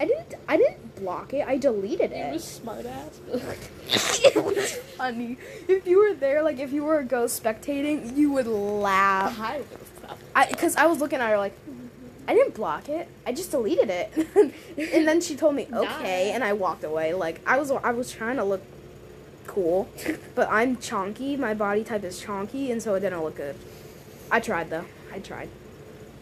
I 0.00 0.06
didn't, 0.06 0.34
I 0.48 0.56
didn't 0.56 0.87
block 0.98 1.32
it. 1.34 1.46
I 1.46 1.56
deleted 1.56 2.12
It 2.12 2.32
was 2.32 2.44
smart 2.44 2.86
ass. 2.86 3.20
it 3.28 4.44
was 4.44 4.72
funny. 4.96 5.36
If 5.66 5.86
you 5.86 5.98
were 5.98 6.14
there, 6.14 6.42
like, 6.42 6.58
if 6.58 6.72
you 6.72 6.84
were 6.84 6.98
a 6.98 7.04
ghost 7.04 7.42
spectating, 7.42 8.16
you 8.16 8.32
would 8.32 8.46
laugh. 8.46 9.38
I, 10.34 10.46
because 10.46 10.76
I 10.76 10.86
was 10.86 11.00
looking 11.00 11.20
at 11.20 11.28
her 11.30 11.38
like, 11.38 11.54
I 12.26 12.34
didn't 12.34 12.54
block 12.54 12.88
it. 12.88 13.08
I 13.26 13.32
just 13.32 13.50
deleted 13.50 13.88
it. 13.90 14.12
and 14.94 15.08
then 15.08 15.20
she 15.22 15.34
told 15.34 15.54
me 15.54 15.66
okay, 15.72 16.32
and 16.32 16.44
I 16.44 16.52
walked 16.52 16.84
away. 16.84 17.14
Like 17.14 17.40
I 17.46 17.58
was, 17.58 17.70
I 17.70 17.90
was 17.92 18.10
trying 18.12 18.36
to 18.36 18.44
look 18.44 18.62
cool, 19.46 19.88
but 20.34 20.46
I'm 20.50 20.76
chonky. 20.76 21.38
My 21.38 21.54
body 21.54 21.84
type 21.84 22.04
is 22.04 22.22
chonky, 22.22 22.70
and 22.70 22.82
so 22.82 22.94
it 22.94 23.00
didn't 23.00 23.22
look 23.22 23.36
good. 23.36 23.56
I 24.30 24.40
tried 24.40 24.68
though. 24.68 24.84
I 25.10 25.20
tried. 25.20 25.48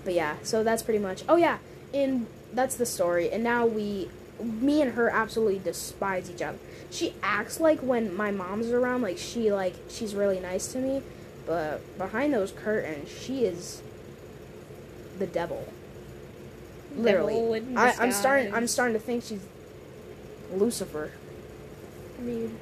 But 0.05 0.15
yeah, 0.15 0.37
so 0.45 0.63
that's 0.63 0.85
pretty 0.85 1.01
much. 1.01 1.25
Oh 1.29 1.35
yeah, 1.35 1.59
and 1.93 2.29
that's 2.53 2.77
the 2.77 2.87
story. 2.87 3.29
And 3.31 3.43
now 3.43 3.67
we, 3.67 4.09
me 4.43 4.83
and 4.83 4.93
her, 4.93 5.09
absolutely 5.09 5.59
despise 5.59 6.31
each 6.31 6.43
other. 6.43 6.59
She 6.91 7.15
acts 7.23 7.61
like 7.61 7.81
when 7.81 8.15
my 8.15 8.31
mom's 8.31 8.71
around, 8.71 9.03
like 9.03 9.19
she 9.19 9.53
like 9.53 9.75
she's 9.89 10.15
really 10.15 10.41
nice 10.41 10.73
to 10.73 10.79
me, 10.79 11.03
but 11.47 11.81
behind 11.99 12.35
those 12.35 12.53
curtains, 12.53 13.09
she 13.11 13.45
is 13.45 13.83
the 15.19 15.27
devil. 15.27 15.73
Literally, 16.97 17.61
Devil 17.61 17.79
I, 17.79 17.95
I'm 17.99 18.13
starting. 18.13 18.55
I'm 18.55 18.67
starting 18.67 18.95
to 18.95 19.01
think 19.01 19.25
she's 19.25 19.45
Lucifer. 20.53 21.13
I 22.19 22.23
mean, 22.23 22.59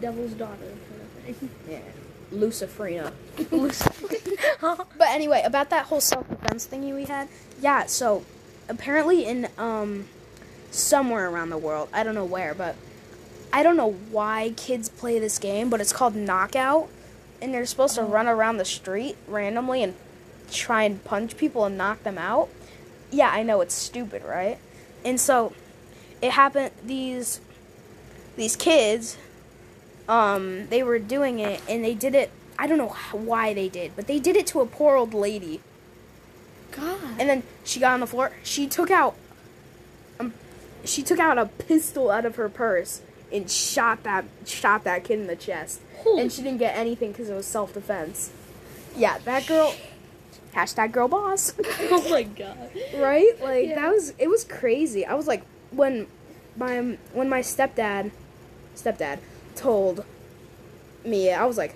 devil's 0.00 0.32
daughter. 0.32 0.74
Yeah, 1.68 1.80
Luciferina. 2.32 3.12
but 4.98 5.08
anyway, 5.08 5.42
about 5.44 5.70
that 5.70 5.86
whole 5.86 6.00
self 6.00 6.28
defense 6.28 6.66
thingy 6.66 6.94
we 6.94 7.04
had. 7.04 7.28
Yeah, 7.60 7.86
so 7.86 8.24
apparently 8.68 9.24
in 9.24 9.48
um 9.58 10.06
somewhere 10.70 11.28
around 11.28 11.50
the 11.50 11.58
world, 11.58 11.88
I 11.92 12.02
don't 12.02 12.14
know 12.14 12.24
where, 12.24 12.54
but 12.54 12.76
I 13.52 13.62
don't 13.62 13.76
know 13.76 13.92
why 14.10 14.54
kids 14.56 14.88
play 14.88 15.18
this 15.18 15.38
game, 15.38 15.70
but 15.70 15.80
it's 15.80 15.92
called 15.92 16.14
Knockout, 16.14 16.88
and 17.42 17.52
they're 17.52 17.66
supposed 17.66 17.96
to 17.96 18.02
run 18.02 18.28
around 18.28 18.58
the 18.58 18.64
street 18.64 19.16
randomly 19.26 19.82
and 19.82 19.94
try 20.50 20.84
and 20.84 21.02
punch 21.04 21.36
people 21.36 21.64
and 21.64 21.76
knock 21.76 22.02
them 22.02 22.18
out. 22.18 22.48
Yeah, 23.10 23.30
I 23.30 23.42
know 23.42 23.60
it's 23.60 23.74
stupid, 23.74 24.22
right? 24.24 24.58
And 25.04 25.20
so 25.20 25.52
it 26.22 26.32
happened 26.32 26.70
these 26.84 27.40
these 28.36 28.56
kids 28.56 29.16
um 30.08 30.68
they 30.68 30.82
were 30.82 30.98
doing 30.98 31.38
it 31.38 31.60
and 31.68 31.84
they 31.84 31.94
did 31.94 32.14
it 32.14 32.30
I 32.58 32.66
don't 32.66 32.76
know 32.76 32.94
why 33.12 33.54
they 33.54 33.70
did, 33.70 33.96
but 33.96 34.06
they 34.06 34.18
did 34.18 34.36
it 34.36 34.46
to 34.48 34.60
a 34.60 34.66
poor 34.66 34.94
old 34.94 35.14
lady. 35.14 35.62
God. 36.72 37.00
And 37.18 37.26
then 37.26 37.42
she 37.64 37.80
got 37.80 37.94
on 37.94 38.00
the 38.00 38.06
floor. 38.06 38.32
She 38.42 38.66
took 38.66 38.90
out 38.90 39.16
she 40.84 41.02
took 41.02 41.18
out 41.18 41.38
a 41.38 41.46
pistol 41.46 42.10
out 42.10 42.24
of 42.24 42.36
her 42.36 42.48
purse 42.48 43.02
and 43.32 43.50
shot 43.50 44.02
that 44.02 44.24
shot 44.46 44.84
that 44.84 45.04
kid 45.04 45.20
in 45.20 45.26
the 45.26 45.36
chest. 45.36 45.80
Holy 45.98 46.22
and 46.22 46.32
she 46.32 46.42
didn't 46.42 46.58
get 46.58 46.76
anything 46.76 47.12
because 47.12 47.28
it 47.28 47.34
was 47.34 47.46
self 47.46 47.74
defense. 47.74 48.30
Yeah, 48.96 49.18
that 49.24 49.46
girl. 49.46 49.74
Hashtag 50.54 50.90
girl 50.90 51.06
boss. 51.06 51.52
oh 51.90 52.06
my 52.10 52.24
god. 52.24 52.56
right? 52.96 53.40
Like 53.40 53.68
Yeah. 53.68 53.76
that 53.76 53.92
was 53.92 54.14
it 54.18 54.28
was 54.28 54.42
crazy. 54.44 55.06
I 55.06 55.14
was 55.14 55.26
like 55.28 55.42
when 55.70 56.06
my 56.56 56.96
when 57.12 57.28
my 57.28 57.40
stepdad 57.40 58.10
stepdad 58.74 59.18
told 59.54 60.04
me, 61.04 61.30
I 61.32 61.44
was 61.44 61.56
like, 61.56 61.74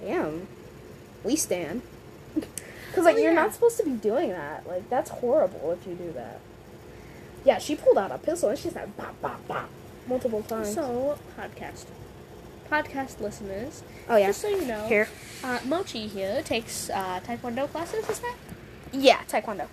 damn, 0.00 0.46
we 1.24 1.36
stand. 1.36 1.82
Cause 2.94 3.04
like 3.04 3.16
Oh, 3.16 3.18
you're 3.20 3.32
not 3.34 3.54
supposed 3.54 3.78
to 3.78 3.84
be 3.84 3.92
doing 3.92 4.30
that. 4.30 4.66
Like 4.68 4.90
that's 4.90 5.08
horrible 5.10 5.70
if 5.72 5.86
you 5.86 5.94
do 5.94 6.12
that. 6.12 6.40
Yeah, 7.44 7.58
she 7.58 7.74
pulled 7.76 7.96
out 7.98 8.10
a 8.12 8.18
pistol 8.18 8.50
and 8.50 8.58
she 8.58 8.68
said 8.70 8.96
bop 8.96 9.20
bop 9.22 9.46
bop 9.48 9.68
multiple 10.06 10.42
times. 10.42 10.74
So, 10.74 11.18
podcast. 11.38 11.84
Podcast 12.70 13.20
listeners, 13.20 13.82
oh 14.08 14.16
yeah, 14.16 14.28
just 14.28 14.42
so 14.42 14.48
you 14.48 14.64
know, 14.64 14.86
here. 14.86 15.08
uh, 15.42 15.58
Mochi 15.64 16.06
here 16.06 16.40
takes 16.42 16.88
uh, 16.90 17.18
Taekwondo 17.26 17.68
classes, 17.68 18.08
is 18.08 18.20
that? 18.20 18.36
Yeah, 18.92 19.20
taekwondo. 19.28 19.66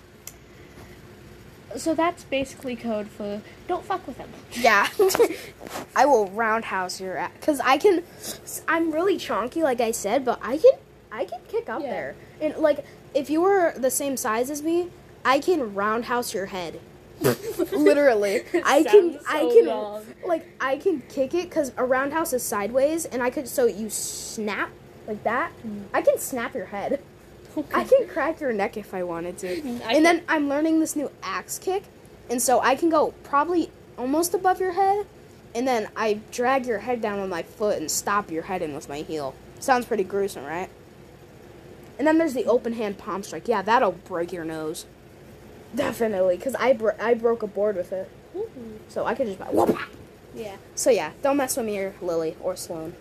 So 1.76 1.94
that's 1.94 2.24
basically 2.24 2.76
code 2.76 3.08
for 3.08 3.42
don't 3.68 3.84
fuck 3.86 4.08
with 4.08 4.18
him. 4.18 4.30
Yeah. 4.54 4.88
I 5.96 6.06
will 6.06 6.28
roundhouse 6.30 7.00
your 7.02 7.18
ass 7.18 7.32
cuz 7.42 7.60
I 7.60 7.78
can 7.78 8.04
I'm 8.68 8.92
really 8.92 9.18
chonky 9.18 9.62
like 9.62 9.82
I 9.82 9.92
said, 9.92 10.24
but 10.26 10.40
I 10.42 10.58
can 10.58 10.72
I 11.12 11.26
can 11.26 11.42
kick 11.48 11.70
up 11.70 11.82
Yeah. 11.84 11.90
there. 11.92 12.16
And 12.42 12.56
like 12.58 12.84
if 13.14 13.30
you 13.30 13.42
were 13.42 13.74
the 13.78 13.92
same 13.92 14.18
size 14.18 14.50
as 14.50 14.64
me, 14.64 14.90
I 15.26 15.40
can 15.40 15.76
roundhouse 15.76 16.34
your 16.34 16.48
head. 16.48 16.80
Literally. 17.72 18.44
I 18.66 18.84
can 18.84 19.14
Sounds 19.14 19.26
I 19.28 19.40
can 19.54 19.66
wrong. 19.68 20.06
like 20.26 20.46
I 20.62 20.78
can 20.78 21.02
kick 21.10 21.34
it 21.34 21.50
cuz 21.52 21.72
a 21.78 21.84
roundhouse 21.84 22.34
is 22.34 22.44
sideways 22.44 23.06
and 23.06 23.24
I 23.24 23.30
could 23.30 23.48
so 23.48 23.66
you 23.66 23.90
snap 23.90 24.70
like 25.08 25.24
that. 25.24 25.52
Mm. 25.66 25.84
I 25.94 26.02
can 26.02 26.18
snap 26.18 26.54
your 26.54 26.66
head. 26.68 27.00
I 27.74 27.84
can 27.86 28.08
crack 28.08 28.40
your 28.40 28.54
neck 28.54 28.78
if 28.78 28.94
I 28.94 29.04
wanted 29.04 29.38
to. 29.40 29.48
I 29.48 29.52
and 29.54 29.82
can- 29.82 30.04
then 30.04 30.22
I'm 30.30 30.48
learning 30.48 30.80
this 30.80 30.96
new 30.96 31.10
axe 31.24 31.58
kick, 31.58 31.84
and 32.30 32.40
so 32.40 32.60
I 32.60 32.76
can 32.76 32.90
go 32.90 33.14
probably 33.24 33.72
almost 33.98 34.36
above 34.36 34.60
your 34.60 34.74
head, 34.74 35.08
and 35.56 35.68
then 35.68 35.88
I 35.96 36.20
drag 36.32 36.68
your 36.68 36.80
head 36.80 37.02
down 37.02 37.20
with 37.20 37.32
my 37.32 37.42
foot 37.42 37.80
and 37.80 37.90
stop 37.90 38.30
your 38.30 38.44
head 38.44 38.62
in 38.62 38.76
with 38.76 38.88
my 38.88 38.98
heel. 39.00 39.34
Sounds 39.60 39.88
pretty 39.88 40.04
gruesome, 40.04 40.46
right? 40.46 40.70
And 41.98 42.06
then 42.06 42.20
there's 42.20 42.36
the 42.36 42.46
open 42.46 42.74
hand 42.74 43.00
palm 43.00 43.24
strike. 43.24 43.48
Yeah, 43.48 43.64
that'll 43.64 43.94
break 43.94 44.32
your 44.32 44.46
nose. 44.46 44.86
Definitely, 45.76 46.38
because 46.38 46.56
I, 46.56 46.74
bro- 46.74 46.96
I 47.00 47.14
broke 47.14 47.44
a 47.44 47.48
board 47.48 47.76
with 47.76 47.92
it. 47.92 48.10
Ooh. 48.36 48.50
So 48.88 49.06
I 49.06 49.16
could 49.16 49.28
just. 49.28 49.40
Whoop. 49.52 49.78
Yeah. 50.34 50.58
So 50.76 50.90
yeah, 50.90 51.12
don't 51.22 51.38
mess 51.38 51.58
with 51.58 51.66
me 51.66 51.78
or 51.80 51.94
Lily 52.02 52.36
or 52.40 52.56
Sloan. 52.56 52.94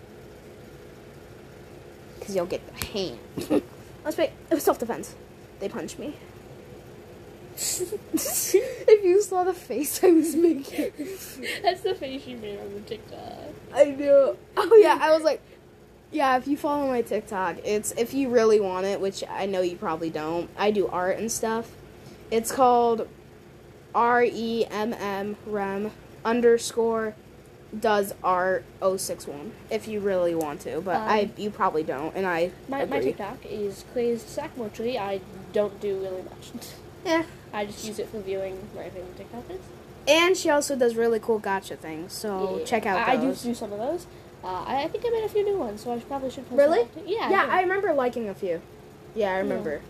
Because 2.19 2.35
you'll 2.35 2.45
get 2.45 2.61
the 2.77 2.85
hand. 2.87 3.63
Let's 4.03 4.17
wait. 4.17 4.31
It 4.49 4.55
was 4.55 4.63
self 4.63 4.79
defense. 4.79 5.15
They 5.59 5.69
punched 5.69 5.99
me. 5.99 6.15
if 7.57 9.03
you 9.03 9.19
saw 9.21 9.43
the 9.43 9.53
face 9.53 10.03
I 10.03 10.11
was 10.11 10.35
making, 10.35 10.91
That's 11.63 11.81
the 11.81 11.95
face 11.95 12.27
you 12.27 12.37
made 12.37 12.59
on 12.59 12.71
the 12.75 12.81
TikTok. 12.81 13.33
I 13.73 13.85
knew. 13.85 14.37
Oh 14.55 14.79
yeah, 14.79 14.99
I 15.01 15.11
was 15.11 15.23
like, 15.23 15.41
yeah. 16.11 16.37
If 16.37 16.47
you 16.47 16.55
follow 16.55 16.87
my 16.87 17.01
TikTok, 17.01 17.57
it's 17.63 17.93
if 17.93 18.13
you 18.13 18.29
really 18.29 18.59
want 18.59 18.85
it, 18.85 19.01
which 19.01 19.23
I 19.27 19.47
know 19.47 19.61
you 19.61 19.75
probably 19.75 20.11
don't. 20.11 20.51
I 20.55 20.69
do 20.69 20.87
art 20.87 21.17
and 21.17 21.31
stuff. 21.31 21.71
It's 22.31 22.51
called 22.51 23.07
R 23.95 24.23
E 24.23 24.65
M 24.69 24.93
M 24.93 25.37
Rem 25.45 25.91
underscore 26.25 27.15
does 27.77 28.13
art 28.23 28.63
061 28.81 29.51
if 29.69 29.87
you 29.89 29.99
really 29.99 30.33
want 30.33 30.61
to 30.61 30.79
but 30.79 30.95
i 30.95 31.23
Um, 31.23 31.31
you 31.35 31.49
probably 31.49 31.83
don't 31.83 32.15
and 32.15 32.25
i 32.25 32.51
My, 32.69 32.85
my 32.85 32.95
agree. 32.95 33.11
TikTok 33.11 33.39
is 33.45 33.83
crazed 33.91 34.25
sackmochi. 34.27 34.97
I 34.97 35.19
don't 35.51 35.79
do 35.81 35.99
really 35.99 36.21
much. 36.23 36.51
yeah 37.05 37.23
I 37.53 37.65
just 37.65 37.85
use 37.85 37.99
it 37.99 38.07
for 38.09 38.19
viewing 38.21 38.57
my 38.73 38.83
favorite 38.89 39.17
TikTokers. 39.17 39.59
and 40.07 40.37
she 40.37 40.49
also 40.49 40.77
does 40.77 40.95
really 40.95 41.19
cool 41.19 41.41
gacha 41.41 41.77
things 41.77 42.13
so 42.13 42.59
Yeah. 42.59 42.65
check 42.65 42.85
out 42.85 43.05
I, 43.07 43.13
I 43.13 43.17
do 43.17 43.33
do 43.35 43.53
some 43.53 43.73
of 43.73 43.79
those. 43.79 44.07
Uh, 44.43 44.47
I, 44.65 44.83
I 44.83 44.87
think 44.87 45.03
I 45.05 45.09
made 45.09 45.25
a 45.25 45.29
few 45.29 45.43
new 45.43 45.57
ones, 45.57 45.81
so 45.83 45.91
I 45.91 45.99
should, 45.99 46.07
probably 46.07 46.29
should 46.31 46.47
post 46.49 46.57
Really? 46.57 46.87
Yeah. 47.05 47.29
yeah 47.29 47.45
do. 47.45 47.51
i 47.51 47.61
remember 47.61 47.93
liking 47.93 48.29
a 48.29 48.33
few 48.33 48.61
yeah 49.13 49.33
i 49.33 49.37
remember 49.39 49.81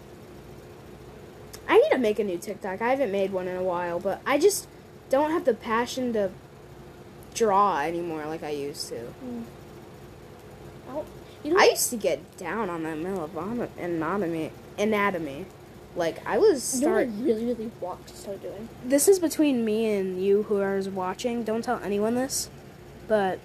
i 1.68 1.78
need 1.78 1.90
to 1.90 1.98
make 1.98 2.20
a 2.20 2.24
new 2.24 2.38
tiktok 2.38 2.82
i 2.82 2.90
haven't 2.90 3.12
made 3.12 3.32
one 3.32 3.48
in 3.48 3.56
a 3.56 3.64
while 3.64 4.00
but 4.00 4.22
i 4.26 4.38
just 4.38 4.68
don't 5.10 5.32
have 5.32 5.46
the 5.46 5.54
passion 5.54 6.14
to 6.14 6.32
draw 7.34 7.80
anymore 7.82 8.26
like 8.26 8.44
i 8.44 8.50
used 8.50 8.88
to 8.90 9.00
hmm. 9.00 9.42
Oh, 10.90 11.06
you 11.44 11.54
know 11.54 11.60
i 11.60 11.66
used 11.66 11.90
to 11.92 11.98
get 11.98 12.38
down 12.38 12.70
on 12.70 12.84
that 12.84 12.98
middle 12.98 13.24
of 13.24 13.36
anatomy 13.78 14.52
anatomy 14.78 15.46
like 15.96 16.26
i 16.26 16.38
was 16.38 16.80
You 16.80 16.88
know 16.88 16.94
what 16.94 17.00
I 17.00 17.06
start 17.06 17.26
really, 17.26 17.46
really 17.46 17.72
want 17.82 18.08
to 18.08 18.16
start 18.16 18.42
doing? 18.42 18.70
this 18.86 19.08
is 19.08 19.20
between 19.20 19.66
me 19.66 19.98
and 19.98 20.24
you 20.24 20.44
who 20.44 20.62
are 20.62 20.80
watching. 20.92 21.44
Don't 21.44 21.64
tell 21.64 21.80
anyone 21.84 22.16
this, 22.16 22.50
but 23.08 23.40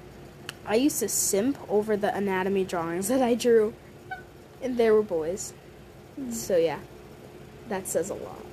I 0.66 0.76
used 0.76 1.00
to 1.00 1.08
simp 1.08 1.58
over 1.68 1.96
the 1.96 2.14
anatomy 2.14 2.64
drawings 2.64 3.08
that 3.08 3.22
I 3.22 3.34
drew. 3.34 3.74
And 4.62 4.76
they 4.76 4.90
were 4.90 5.02
boys. 5.02 5.54
Hmm. 6.14 6.30
So 6.30 6.56
yeah, 6.56 6.78
that 7.68 7.86
says 7.86 8.10
a 8.10 8.14
lot. 8.14 8.44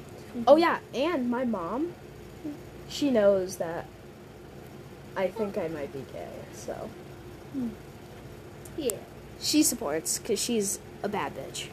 Oh 0.47 0.53
mm-hmm. 0.53 0.59
yeah, 0.59 0.79
and 0.93 1.29
my 1.29 1.43
mom, 1.45 1.93
she 2.87 3.09
knows 3.09 3.57
that 3.57 3.85
I 5.15 5.27
think 5.27 5.57
I 5.57 5.67
might 5.67 5.91
be 5.91 6.05
gay. 6.13 6.27
So 6.53 6.89
hmm. 7.53 7.69
Yeah. 8.77 8.97
she 9.39 9.63
supports 9.63 10.19
because 10.19 10.39
she's 10.39 10.79
a 11.03 11.09
bad 11.09 11.33
bitch. 11.35 11.67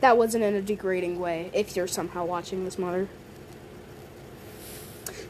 That 0.00 0.18
wasn't 0.18 0.42
in 0.42 0.54
a 0.54 0.62
degrading 0.62 1.20
way. 1.20 1.50
If 1.54 1.76
you're 1.76 1.86
somehow 1.86 2.24
watching 2.24 2.64
this, 2.64 2.76
mother, 2.76 3.08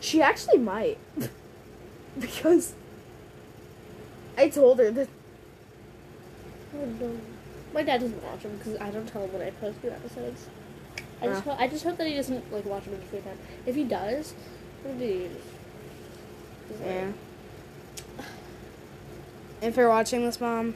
she 0.00 0.22
actually 0.22 0.58
might, 0.58 0.98
because 2.18 2.74
I 4.36 4.48
told 4.48 4.78
her 4.78 4.90
that. 4.90 5.08
My 7.74 7.82
dad 7.82 8.00
doesn't 8.00 8.22
watch 8.22 8.42
them 8.42 8.56
because 8.58 8.76
I 8.80 8.90
don't 8.90 9.06
tell 9.06 9.22
him 9.24 9.32
when 9.32 9.42
I 9.42 9.50
post 9.50 9.82
new 9.82 9.90
episodes. 9.90 10.46
I 11.22 11.26
just, 11.26 11.46
Ah. 11.46 11.54
ho- 11.54 11.56
I 11.64 11.68
just 11.68 11.84
hope 11.84 11.96
that 11.98 12.06
he 12.06 12.14
doesn't 12.14 12.52
like 12.52 12.64
watch 12.66 12.84
them 12.84 12.94
in 12.94 13.00
his 13.00 13.10
free 13.10 13.20
time. 13.20 13.38
If 13.66 13.74
he 13.74 13.84
does, 13.84 14.34
maybe. 14.84 15.30
Yeah. 16.84 17.12
If 19.60 19.76
you're 19.76 19.88
watching 19.88 20.22
this, 20.24 20.40
mom, 20.40 20.74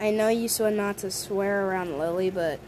I 0.00 0.10
know 0.10 0.28
you 0.28 0.48
swore 0.48 0.70
not 0.70 0.96
to 0.98 1.10
swear 1.10 1.66
around 1.68 1.98
Lily, 1.98 2.30
but 2.30 2.58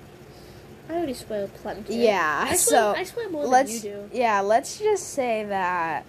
I 0.91 0.95
already 0.95 1.15
spoiled 1.15 1.55
plenty. 1.55 1.97
yeah. 1.97 2.47
I 2.51 2.55
so 2.57 2.71
swear, 2.93 2.97
I 2.97 3.05
swear 3.05 3.31
more 3.31 3.47
let's 3.47 3.81
than 3.81 3.91
you 3.91 3.97
do. 4.11 4.17
yeah, 4.19 4.41
let's 4.41 4.79
just 4.79 5.09
say 5.15 5.45
that 5.45 6.05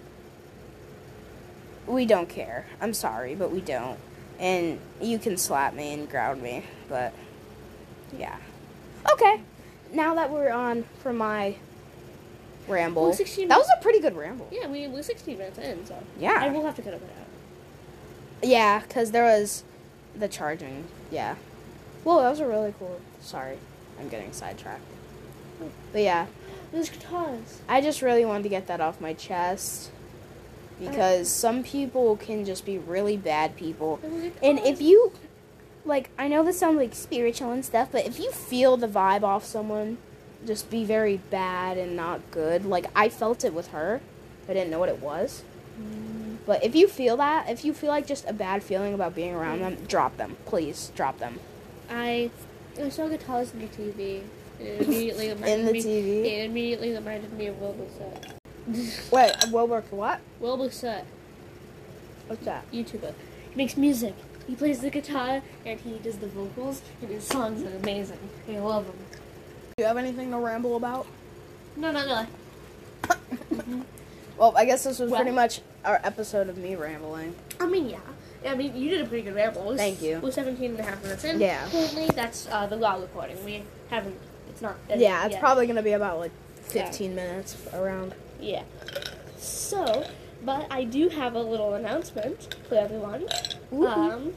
we 1.86 2.04
don't 2.04 2.28
care. 2.28 2.66
I'm 2.82 2.92
sorry, 2.92 3.34
but 3.34 3.50
we 3.50 3.60
don't. 3.62 3.98
And 4.38 4.78
you 5.00 5.18
can 5.18 5.36
slap 5.38 5.72
me 5.74 5.92
and 5.94 6.08
ground 6.08 6.42
me, 6.42 6.64
but 6.88 7.12
yeah. 8.16 8.36
Okay. 9.12 9.40
Now 9.92 10.14
that 10.14 10.30
we're 10.30 10.50
on 10.50 10.84
for 11.02 11.12
my 11.12 11.56
ramble, 12.68 13.04
Well, 13.04 13.12
16 13.12 13.48
that 13.48 13.58
was 13.58 13.68
a 13.78 13.82
pretty 13.82 14.00
good 14.00 14.16
ramble. 14.16 14.48
Yeah, 14.52 14.68
we 14.68 14.86
we're 14.86 15.02
16 15.02 15.36
minutes 15.36 15.58
in, 15.58 15.84
so 15.86 15.96
Yeah. 16.18 16.36
I 16.38 16.48
will 16.48 16.64
have 16.64 16.76
to 16.76 16.82
cut 16.82 16.94
it 16.94 17.02
out. 17.02 18.48
Yeah, 18.48 18.80
because 18.80 19.10
there 19.10 19.24
was 19.24 19.64
the 20.16 20.28
charging. 20.28 20.84
Yeah. 21.10 21.36
Well, 22.04 22.20
that 22.20 22.30
was 22.30 22.40
a 22.40 22.46
really 22.46 22.74
cool. 22.78 23.00
Sorry, 23.20 23.58
I'm 23.98 24.08
getting 24.08 24.32
sidetracked. 24.32 24.82
But 25.92 26.02
yeah, 26.02 26.26
those 26.72 26.88
guitars. 26.88 27.60
I 27.68 27.80
just 27.80 28.00
really 28.00 28.24
wanted 28.24 28.44
to 28.44 28.48
get 28.48 28.66
that 28.68 28.80
off 28.80 29.00
my 29.00 29.12
chest 29.12 29.90
because 30.78 31.26
uh. 31.26 31.30
some 31.30 31.62
people 31.62 32.16
can 32.16 32.44
just 32.44 32.64
be 32.64 32.78
really 32.78 33.16
bad 33.16 33.56
people. 33.56 34.00
And 34.42 34.58
if 34.60 34.80
you, 34.80 35.12
like, 35.84 36.10
I 36.18 36.28
know 36.28 36.44
this 36.44 36.58
sounds 36.58 36.76
like 36.76 36.94
spiritual 36.94 37.52
and 37.52 37.64
stuff, 37.64 37.88
but 37.92 38.06
if 38.06 38.18
you 38.18 38.30
feel 38.30 38.76
the 38.76 38.88
vibe 38.88 39.22
off 39.22 39.44
someone, 39.44 39.98
just 40.46 40.70
be 40.70 40.84
very 40.84 41.18
bad 41.30 41.78
and 41.78 41.96
not 41.96 42.20
good. 42.30 42.64
Like, 42.64 42.86
I 42.94 43.08
felt 43.08 43.44
it 43.44 43.54
with 43.54 43.68
her. 43.68 44.00
I 44.48 44.54
didn't 44.54 44.70
know 44.70 44.78
what 44.78 44.88
it 44.88 45.00
was. 45.00 45.42
Mm. 45.80 46.38
But 46.46 46.64
if 46.64 46.74
you 46.74 46.88
feel 46.88 47.16
that, 47.18 47.48
if 47.48 47.64
you 47.64 47.72
feel 47.72 47.90
like 47.90 48.06
just 48.06 48.26
a 48.28 48.32
bad 48.32 48.62
feeling 48.62 48.94
about 48.94 49.14
being 49.14 49.34
around 49.34 49.58
mm. 49.58 49.76
them, 49.76 49.84
drop 49.86 50.16
them. 50.16 50.36
Please, 50.46 50.90
drop 50.94 51.18
them. 51.18 51.38
I 51.88 52.30
I 52.80 52.88
saw 52.88 53.08
guitars 53.08 53.52
in 53.52 53.60
the 53.60 53.66
TV. 53.66 54.22
It 54.58 54.82
immediately 54.82 55.28
reminded 55.28 55.60
In 55.60 55.66
the 55.66 55.72
me, 55.72 55.82
TV? 55.82 56.24
It 56.24 56.44
immediately 56.46 56.92
reminded 56.92 57.32
me 57.32 57.46
of 57.46 57.58
Wilbur 57.60 57.86
Soot. 57.96 59.10
Wait, 59.12 59.32
Wilbur 59.50 59.82
what? 59.90 60.20
Wilbur 60.38 60.70
Soot, 60.70 61.04
What's 62.26 62.44
that? 62.44 62.70
YouTuber. 62.70 63.14
He 63.50 63.56
makes 63.56 63.76
music. 63.76 64.14
He 64.50 64.56
plays 64.56 64.80
the 64.80 64.90
guitar 64.90 65.42
and 65.64 65.78
he 65.78 65.98
does 65.98 66.18
the 66.18 66.26
vocals, 66.26 66.82
and 67.00 67.08
his 67.08 67.22
songs 67.22 67.62
are 67.62 67.76
amazing. 67.76 68.18
I 68.48 68.58
love 68.58 68.84
them. 68.84 68.96
Do 69.12 69.82
you 69.82 69.84
have 69.86 69.96
anything 69.96 70.32
to 70.32 70.38
ramble 70.38 70.74
about? 70.74 71.06
No, 71.76 71.92
no, 71.92 72.04
no. 72.04 73.84
Well, 74.36 74.54
I 74.56 74.64
guess 74.64 74.84
this 74.84 74.98
was 74.98 75.10
Well- 75.10 75.20
pretty 75.20 75.36
much 75.36 75.60
our 75.84 76.00
episode 76.02 76.48
of 76.48 76.56
me 76.56 76.74
rambling. 76.74 77.34
I 77.60 77.66
mean, 77.66 77.90
yeah. 77.90 77.98
I 78.44 78.54
mean, 78.54 78.74
you 78.74 78.88
did 78.88 79.02
a 79.02 79.04
pretty 79.04 79.22
good 79.22 79.34
ramble. 79.34 79.76
Thank 79.76 80.00
you. 80.00 80.18
We're 80.18 80.30
17 80.32 80.70
and 80.70 80.80
a 80.80 80.82
half 80.82 81.02
minutes 81.02 81.24
in. 81.24 81.38
Yeah. 81.38 81.68
Currently, 81.70 82.06
that's 82.14 82.48
uh, 82.50 82.66
the 82.66 82.76
law 82.76 82.94
recording. 82.94 83.44
We 83.44 83.62
haven't, 83.90 84.18
it's 84.48 84.62
not. 84.62 84.76
Yeah, 84.88 85.26
it's 85.26 85.32
yet. 85.34 85.40
probably 85.40 85.66
gonna 85.66 85.82
be 85.82 85.92
about 85.92 86.18
like 86.20 86.32
15 86.62 87.14
minutes 87.14 87.56
around. 87.74 88.14
Yeah. 88.40 88.62
So, 89.36 90.06
but 90.42 90.66
I 90.70 90.84
do 90.84 91.10
have 91.10 91.34
a 91.34 91.42
little 91.42 91.74
announcement 91.74 92.56
for 92.66 92.76
everyone. 92.76 93.26
Ooh. 93.72 93.86
Um, 93.86 94.32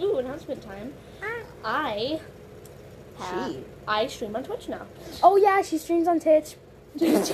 ooh, 0.00 0.18
announcement 0.18 0.62
time. 0.62 0.92
I 1.64 2.20
have, 3.18 3.52
Gee. 3.52 3.64
I 3.86 4.06
stream 4.06 4.36
on 4.36 4.44
Twitch 4.44 4.68
now. 4.68 4.86
Oh 5.22 5.36
yeah, 5.36 5.62
she 5.62 5.78
streams 5.78 6.06
on 6.08 6.20
Twitch. 6.20 6.56
Twitch. 6.98 7.30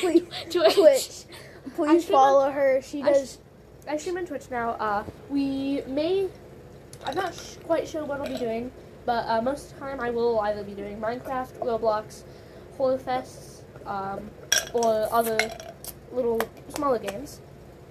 Please, 0.00 0.22
Twitch. 0.50 0.74
Twitch. 0.74 1.24
Please 1.76 2.04
follow 2.04 2.50
her. 2.50 2.80
She 2.82 3.02
I 3.02 3.12
does. 3.12 3.38
I 3.88 3.96
stream 3.96 4.16
on 4.18 4.26
Twitch 4.26 4.50
now. 4.50 4.70
Uh, 4.70 5.04
we 5.28 5.82
may. 5.86 6.28
I'm 7.04 7.14
not 7.14 7.34
sh- 7.34 7.56
quite 7.64 7.86
sure 7.86 8.04
what 8.04 8.20
I'll 8.20 8.28
be 8.32 8.38
doing, 8.38 8.72
but 9.06 9.26
uh, 9.28 9.40
most 9.42 9.68
of 9.72 9.74
the 9.74 9.80
time 9.80 10.00
I 10.00 10.10
will 10.10 10.40
either 10.40 10.64
be 10.64 10.72
doing 10.74 10.98
Minecraft, 11.00 11.58
Roblox, 11.60 12.22
Horror 12.76 12.98
Fests, 12.98 13.60
um, 13.86 14.30
or 14.74 15.06
other 15.12 15.38
little 16.12 16.40
smaller 16.70 16.98
games, 16.98 17.40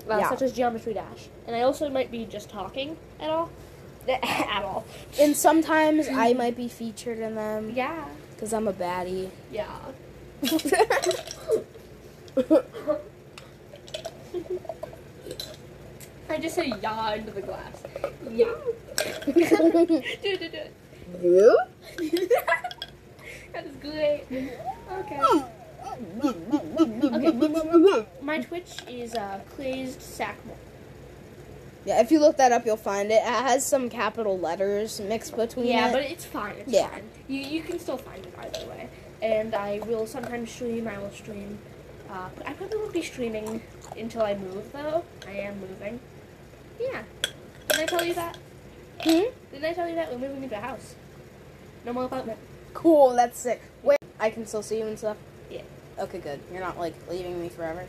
uh, 0.09 0.17
Yeah. 0.17 0.29
such 0.29 0.41
as 0.41 0.53
Geometry 0.53 0.93
Dash. 0.93 1.27
And 1.45 1.55
I 1.55 1.61
also 1.61 1.89
might 1.89 2.11
be 2.11 2.25
just 2.25 2.49
talking 2.49 2.97
at 3.19 3.29
all. 3.29 3.49
at 4.23 4.63
all. 4.63 4.85
And 5.19 5.35
sometimes 5.35 6.07
I 6.07 6.33
might 6.33 6.55
be 6.55 6.67
featured 6.67 7.19
in 7.19 7.35
them 7.35 7.71
Yeah. 7.75 8.05
because 8.31 8.53
I'm 8.53 8.67
a 8.67 8.73
baddie. 8.73 9.29
Yeah. 9.51 9.67
I 16.29 16.37
just 16.39 16.55
say 16.55 16.73
yeah 16.81 17.15
into 17.15 17.31
the 17.31 17.41
glass. 17.41 17.83
Yeah. 18.31 18.45
do 19.25 19.31
it, 19.35 19.89
do 20.21 20.35
it, 20.35 20.71
do 21.21 21.57
it. 21.99 22.29
that 23.53 23.65
is 23.65 23.75
great. 23.81 24.23
Okay. 24.31 25.17
Mm, 25.17 25.49
mm, 26.19 26.33
mm, 26.49 26.56
My 28.37 28.43
Twitch 28.43 28.77
is 28.87 29.15
uh, 29.15 29.39
Crazed 29.55 29.99
Sackmore. 29.99 30.57
Yeah, 31.85 32.01
if 32.01 32.11
you 32.11 32.19
look 32.19 32.37
that 32.37 32.51
up, 32.51 32.67
you'll 32.67 32.77
find 32.77 33.09
it. 33.09 33.15
It 33.15 33.23
has 33.23 33.65
some 33.65 33.89
capital 33.89 34.37
letters 34.37 34.99
mixed 34.99 35.35
between 35.35 35.65
Yeah, 35.65 35.89
it. 35.89 35.93
but 35.93 36.01
it's 36.03 36.23
fine. 36.23 36.53
It's 36.59 36.71
Yeah. 36.71 36.87
fine. 36.89 37.09
You 37.27 37.39
you 37.39 37.61
can 37.63 37.79
still 37.79 37.97
find 37.97 38.23
it 38.23 38.31
either 38.37 38.67
way. 38.69 38.89
And 39.23 39.55
I 39.55 39.79
will 39.87 40.05
sometimes 40.05 40.51
stream. 40.51 40.87
I 40.87 40.99
will 40.99 41.09
stream. 41.09 41.57
Uh, 42.11 42.29
I 42.45 42.53
probably 42.53 42.77
won't 42.77 42.93
be 42.93 43.01
streaming 43.01 43.63
until 43.97 44.21
I 44.21 44.35
move 44.35 44.71
though. 44.71 45.03
I 45.27 45.31
am 45.31 45.59
moving. 45.59 45.99
Yeah. 46.79 47.01
Didn't 47.69 47.81
I 47.81 47.85
tell 47.87 48.05
you 48.05 48.13
that? 48.13 48.37
Hmm? 49.01 49.23
Didn't 49.51 49.65
I 49.65 49.73
tell 49.73 49.89
you 49.89 49.95
that 49.95 50.11
we're 50.11 50.19
moving 50.19 50.43
into 50.43 50.55
a 50.57 50.61
house? 50.61 50.93
No 51.85 51.93
more 51.93 52.03
apartment. 52.03 52.37
Cool, 52.75 53.15
that's 53.15 53.39
sick. 53.39 53.61
Wait, 53.81 53.97
I 54.19 54.29
can 54.29 54.45
still 54.45 54.61
see 54.61 54.77
you 54.77 54.85
and 54.85 54.99
stuff? 54.99 55.17
Yeah. 55.49 55.61
Okay, 55.97 56.19
good. 56.19 56.39
You're 56.51 56.61
not 56.61 56.77
like 56.77 56.93
leaving 57.09 57.41
me 57.41 57.49
forever. 57.49 57.87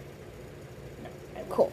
No. 1.49 1.55
I 1.55 1.67
won't. 1.67 1.73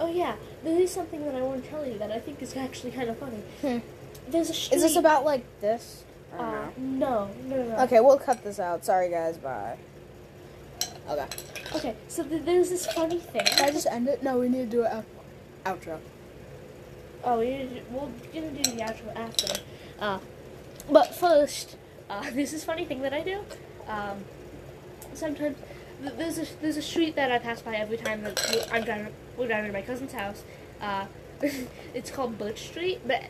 Oh 0.00 0.10
yeah, 0.10 0.36
there 0.62 0.80
is 0.80 0.92
something 0.92 1.24
that 1.24 1.34
I 1.34 1.42
want 1.42 1.64
to 1.64 1.70
tell 1.70 1.84
you 1.86 1.98
that 1.98 2.12
I 2.12 2.20
think 2.20 2.40
is 2.40 2.56
actually 2.56 2.92
kind 2.92 3.08
of 3.10 3.18
funny. 3.18 3.42
Hmm. 3.62 3.78
There's 4.28 4.50
a 4.50 4.54
street. 4.54 4.76
Is 4.76 4.82
this 4.82 4.96
about 4.96 5.24
like 5.24 5.44
this? 5.60 6.04
Uh, 6.38 6.66
no, 6.76 7.30
no, 7.46 7.56
no, 7.56 7.68
no. 7.68 7.76
Okay, 7.84 8.00
we'll 8.00 8.18
cut 8.18 8.44
this 8.44 8.60
out. 8.60 8.84
Sorry, 8.84 9.08
guys. 9.10 9.38
Bye. 9.38 9.76
Okay. 11.08 11.26
Okay, 11.74 11.96
so 12.06 12.22
th- 12.22 12.44
there's 12.44 12.68
this 12.70 12.86
funny 12.86 13.18
thing. 13.18 13.44
Can 13.44 13.64
I 13.68 13.70
just 13.70 13.86
end 13.86 14.08
it? 14.08 14.22
No, 14.22 14.38
we 14.38 14.48
need 14.48 14.70
to 14.70 14.76
do 14.76 14.84
an 14.84 15.04
outro. 15.64 15.98
Oh, 17.24 17.38
we 17.40 17.46
need 17.50 17.70
to, 17.70 17.82
we're 17.92 18.08
gonna 18.32 18.50
do 18.50 18.70
the 18.70 18.82
outro 18.82 19.16
after. 19.16 19.60
Uh, 19.98 20.18
but 20.90 21.14
first, 21.14 21.76
uh, 22.08 22.30
there's 22.30 22.50
this 22.52 22.64
funny 22.64 22.84
thing 22.84 23.02
that 23.02 23.12
I 23.12 23.22
do. 23.22 23.40
Um, 23.88 24.18
sometimes 25.14 25.56
th- 25.56 25.67
there's 26.00 26.38
a 26.38 26.46
there's 26.60 26.76
a 26.76 26.82
street 26.82 27.16
that 27.16 27.30
I 27.32 27.38
pass 27.38 27.60
by 27.60 27.74
every 27.74 27.96
time 27.96 28.22
that 28.22 28.68
I'm 28.72 28.84
driving. 28.84 29.12
We're 29.36 29.46
driving 29.46 29.72
to 29.72 29.72
my 29.72 29.82
cousin's 29.82 30.12
house. 30.12 30.42
Uh, 30.80 31.06
it's 31.94 32.10
called 32.10 32.38
Butch 32.38 32.68
Street, 32.68 33.00
but 33.06 33.24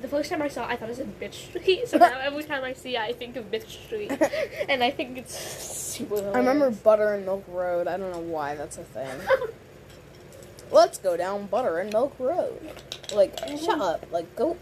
the 0.00 0.08
first 0.08 0.30
time 0.30 0.42
I 0.42 0.48
saw, 0.48 0.64
it, 0.68 0.72
I 0.72 0.76
thought 0.76 0.90
it 0.90 0.96
said 0.96 1.20
Bitch 1.20 1.34
Street. 1.34 1.88
So 1.88 1.98
now 1.98 2.18
every 2.22 2.44
time 2.44 2.64
I 2.64 2.72
see 2.72 2.96
it, 2.96 3.00
I 3.00 3.12
think 3.12 3.36
of 3.36 3.50
Bitch 3.50 3.68
Street, 3.68 4.10
and 4.68 4.82
I 4.82 4.90
think 4.90 5.18
it's 5.18 5.38
super. 5.38 6.16
I 6.34 6.38
remember. 6.38 6.70
Butter 6.70 7.14
and 7.14 7.24
Milk 7.24 7.44
Road. 7.48 7.86
I 7.86 7.96
don't 7.96 8.12
know 8.12 8.20
why 8.20 8.54
that's 8.54 8.78
a 8.78 8.84
thing. 8.84 9.20
Let's 10.70 10.98
go 10.98 11.16
down 11.16 11.46
Butter 11.46 11.78
and 11.78 11.92
Milk 11.92 12.14
Road. 12.18 12.72
Like, 13.14 13.38
shut 13.38 13.80
up. 13.80 14.06
Like, 14.10 14.34
go. 14.36 14.56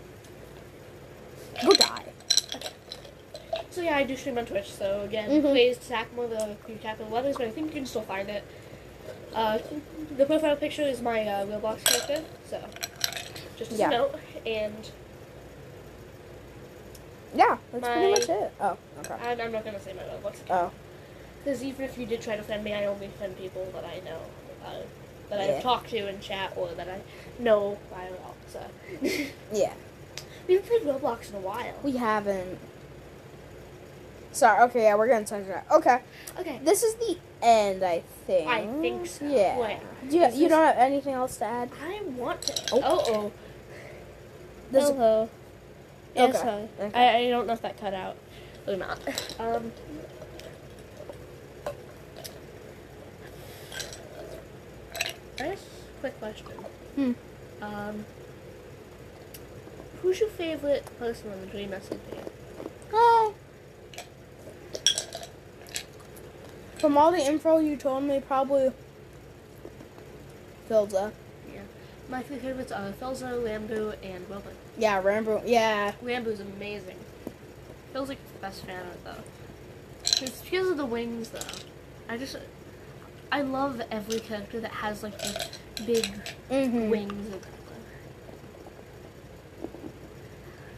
Go 1.62 1.73
die. 1.73 2.10
Yeah, 3.83 3.97
I 3.97 4.05
do 4.05 4.16
stream 4.16 4.38
on 4.38 4.47
Twitch. 4.47 4.71
So 4.71 5.03
again, 5.03 5.31
Mhm. 5.31 5.43
plays 5.51 5.79
Sackmo 5.79 6.29
the 6.29 6.57
few 6.66 6.77
capital 6.77 7.11
letters, 7.11 7.37
but 7.37 7.47
I 7.47 7.51
think 7.51 7.69
you 7.69 7.73
can 7.73 7.87
still 7.87 8.03
find 8.03 8.29
it. 8.29 8.45
Uh, 9.35 9.59
the 10.16 10.27
profile 10.27 10.57
picture 10.57 10.83
is 10.83 11.01
my 11.01 11.27
uh, 11.27 11.47
Roblox 11.47 11.85
character, 11.85 12.23
so 12.49 12.62
just 13.57 13.73
as 13.73 13.79
Yeah. 13.79 13.88
a 13.88 13.90
note. 13.90 14.14
And 14.47 14.90
Yeah, 17.35 17.59
that's 17.73 17.87
pretty 17.87 18.11
much 18.11 18.29
it. 18.29 18.53
Oh, 18.61 18.77
okay. 18.99 19.14
I'm, 19.23 19.40
I'm 19.40 19.53
not 19.53 19.64
gonna 19.64 19.81
say 19.81 19.93
my 19.93 20.03
Roblox 20.03 20.40
account. 20.40 20.51
Oh, 20.51 20.71
Because 21.45 21.62
even 21.62 21.85
if 21.85 21.97
you 21.97 22.05
did 22.07 22.21
try 22.21 22.37
to 22.37 22.43
friend 22.43 22.62
me, 22.64 22.75
I 22.75 22.87
only 22.87 23.09
friend 23.09 23.37
people 23.38 23.66
that 23.73 23.85
I 23.85 24.01
know, 24.05 24.19
uh, 24.66 24.73
that 25.31 25.38
Yeah. 25.49 25.57
I've 25.57 25.62
talked 25.62 25.90
to 25.90 26.09
in 26.09 26.21
chat, 26.21 26.53
or 26.57 26.69
that 26.71 26.88
I 26.88 27.01
know 27.40 27.79
by 27.90 28.09
well. 28.11 28.35
So 28.53 28.61
yeah. 29.53 29.73
we 30.49 30.55
haven't 30.55 30.69
played 30.69 30.83
Roblox 30.83 31.31
in 31.31 31.37
a 31.37 31.40
while. 31.40 31.75
We 31.85 31.93
haven't. 31.97 32.59
Sorry. 34.33 34.62
Okay. 34.64 34.85
Yeah, 34.85 34.95
we're 34.95 35.09
gonna 35.09 35.21
getting 35.25 35.45
sidetracked. 35.45 35.71
Okay. 35.73 36.01
Okay. 36.38 36.61
This 36.62 36.83
is 36.83 36.95
the 36.97 37.19
end, 37.43 37.83
I 37.83 38.03
think. 38.27 38.49
I 38.49 38.66
think 38.81 39.07
so. 39.07 39.27
Yeah. 39.27 39.79
Do 40.09 40.16
you, 40.16 40.29
you 40.33 40.49
don't 40.49 40.64
have 40.64 40.77
anything 40.79 41.14
else 41.14 41.37
to 41.38 41.45
add? 41.45 41.71
I 41.85 42.01
want 42.16 42.43
to. 42.43 42.75
Oh. 42.75 42.81
Oh. 43.07 43.33
This- 44.71 44.88
Hello. 44.88 45.29
Yes, 46.14 46.37
Okay. 46.37 46.69
Okay. 46.81 46.99
I, 46.99 47.19
I 47.19 47.31
don't 47.31 47.47
know 47.47 47.53
if 47.53 47.62
that 47.62 47.79
cut 47.79 47.95
out 47.95 48.16
or 48.66 48.77
not. 48.77 48.99
Um. 49.38 49.73
I 55.38 55.43
guess 55.43 55.64
quick 56.01 56.19
question. 56.19 56.47
Hmm. 56.97 57.12
Um. 57.62 58.05
Who's 60.03 60.21
your 60.21 60.31
favorite 60.31 60.87
person 60.99 61.31
on 61.31 61.40
the 61.40 61.47
Dream? 61.47 61.73
Oh. 61.75 61.81
From 66.81 66.97
all 66.97 67.12
the 67.12 67.19
info 67.19 67.59
you 67.59 67.77
told 67.77 68.05
me, 68.05 68.21
probably 68.27 68.73
Philza. 70.69 71.12
Yeah. 71.53 71.61
My 72.09 72.23
three 72.23 72.38
favorites 72.38 72.73
are 72.73 72.90
Philza, 72.93 73.43
Ranboo, 73.45 73.95
and 74.03 74.29
Robin. 74.31 74.55
Yeah, 74.79 75.03
Ranboo. 75.03 75.43
Yeah. 75.45 75.93
Ranboo's 76.03 76.40
amazing. 76.40 76.97
Feels 77.93 78.09
like 78.09 78.19
the 78.33 78.38
best 78.40 78.64
fan 78.64 78.87
art 78.87 79.05
though. 79.05 79.23
It's 80.25 80.40
because 80.40 80.71
of 80.71 80.77
the 80.79 80.87
wings 80.87 81.29
though. 81.31 81.40
I 82.09 82.16
just 82.16 82.37
I 83.31 83.43
love 83.43 83.83
every 83.90 84.21
character 84.21 84.59
that 84.61 84.71
has 84.71 85.03
like 85.03 85.19
the 85.19 85.47
big 85.85 86.07
Mm-hmm. 86.51 86.88
wings. 86.90 87.35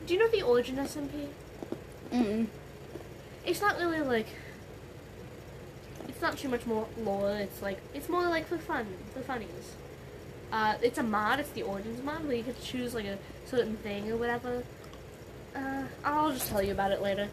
Do 0.07 0.15
you 0.15 0.19
know 0.19 0.29
the 0.29 0.43
origin 0.43 0.77
SMP? 0.77 1.29
Mm-mm. 2.13 2.47
It's 3.47 3.61
not 3.61 3.79
really 3.79 4.01
like 4.01 4.27
it's 6.23 6.31
not 6.31 6.39
too 6.39 6.49
much 6.49 6.67
more 6.67 6.87
lore. 7.03 7.37
It's 7.37 7.61
like 7.63 7.79
it's 7.95 8.09
more 8.09 8.23
like 8.29 8.47
for 8.47 8.57
fun, 8.57 8.87
for 9.13 9.21
funnies. 9.21 9.75
Uh, 10.53 10.75
it's 10.81 10.99
a 10.99 11.03
mod. 11.03 11.41
It's 11.41 11.51
the 11.51 11.63
origins 11.63 12.03
mod 12.05 12.25
where 12.25 12.37
you 12.37 12.43
get 12.45 12.61
to 12.61 12.65
choose 12.65 12.95
like 12.95 13.07
a 13.07 13.19
certain 13.47 13.77
thing 13.79 14.11
or 14.11 14.17
whatever. 14.17 14.63
Uh, 15.57 15.83
I'll 16.05 16.33
just 16.33 16.49
tell 16.49 16.63
you 16.63 16.73
about 16.73 16.93
it 16.93 17.03
later. 17.03 17.29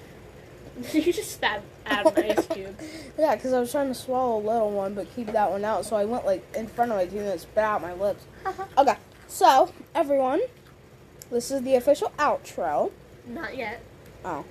you 0.93 1.13
just 1.13 1.34
spat 1.34 1.62
out 1.86 2.17
an 2.17 2.32
ice 2.32 2.47
cube. 2.52 2.75
Yeah, 3.17 3.36
because 3.36 3.54
I 3.54 3.60
was 3.60 3.71
trying 3.71 3.89
to 3.89 3.93
swallow 3.93 4.39
a 4.39 4.43
little 4.43 4.71
one, 4.71 4.95
but 4.95 5.13
keep 5.15 5.28
that 5.28 5.52
one 5.52 5.63
out. 5.63 5.86
So 5.86 5.95
I 5.95 6.06
went 6.06 6.25
like 6.25 6.43
in 6.56 6.65
front 6.67 6.91
of 6.91 6.97
my 6.97 7.06
teeth 7.06 7.19
and 7.21 7.39
spit 7.39 7.63
out 7.63 7.82
my 7.84 7.93
lips. 7.93 8.25
Okay, 8.75 8.95
so 9.28 9.71
everyone, 9.93 10.41
this 11.30 11.52
is 11.52 11.62
the 11.62 11.75
official 11.75 12.12
outro. 12.17 12.91
Not 13.28 13.56
yet, 13.56 13.82
Oh, 14.25 14.45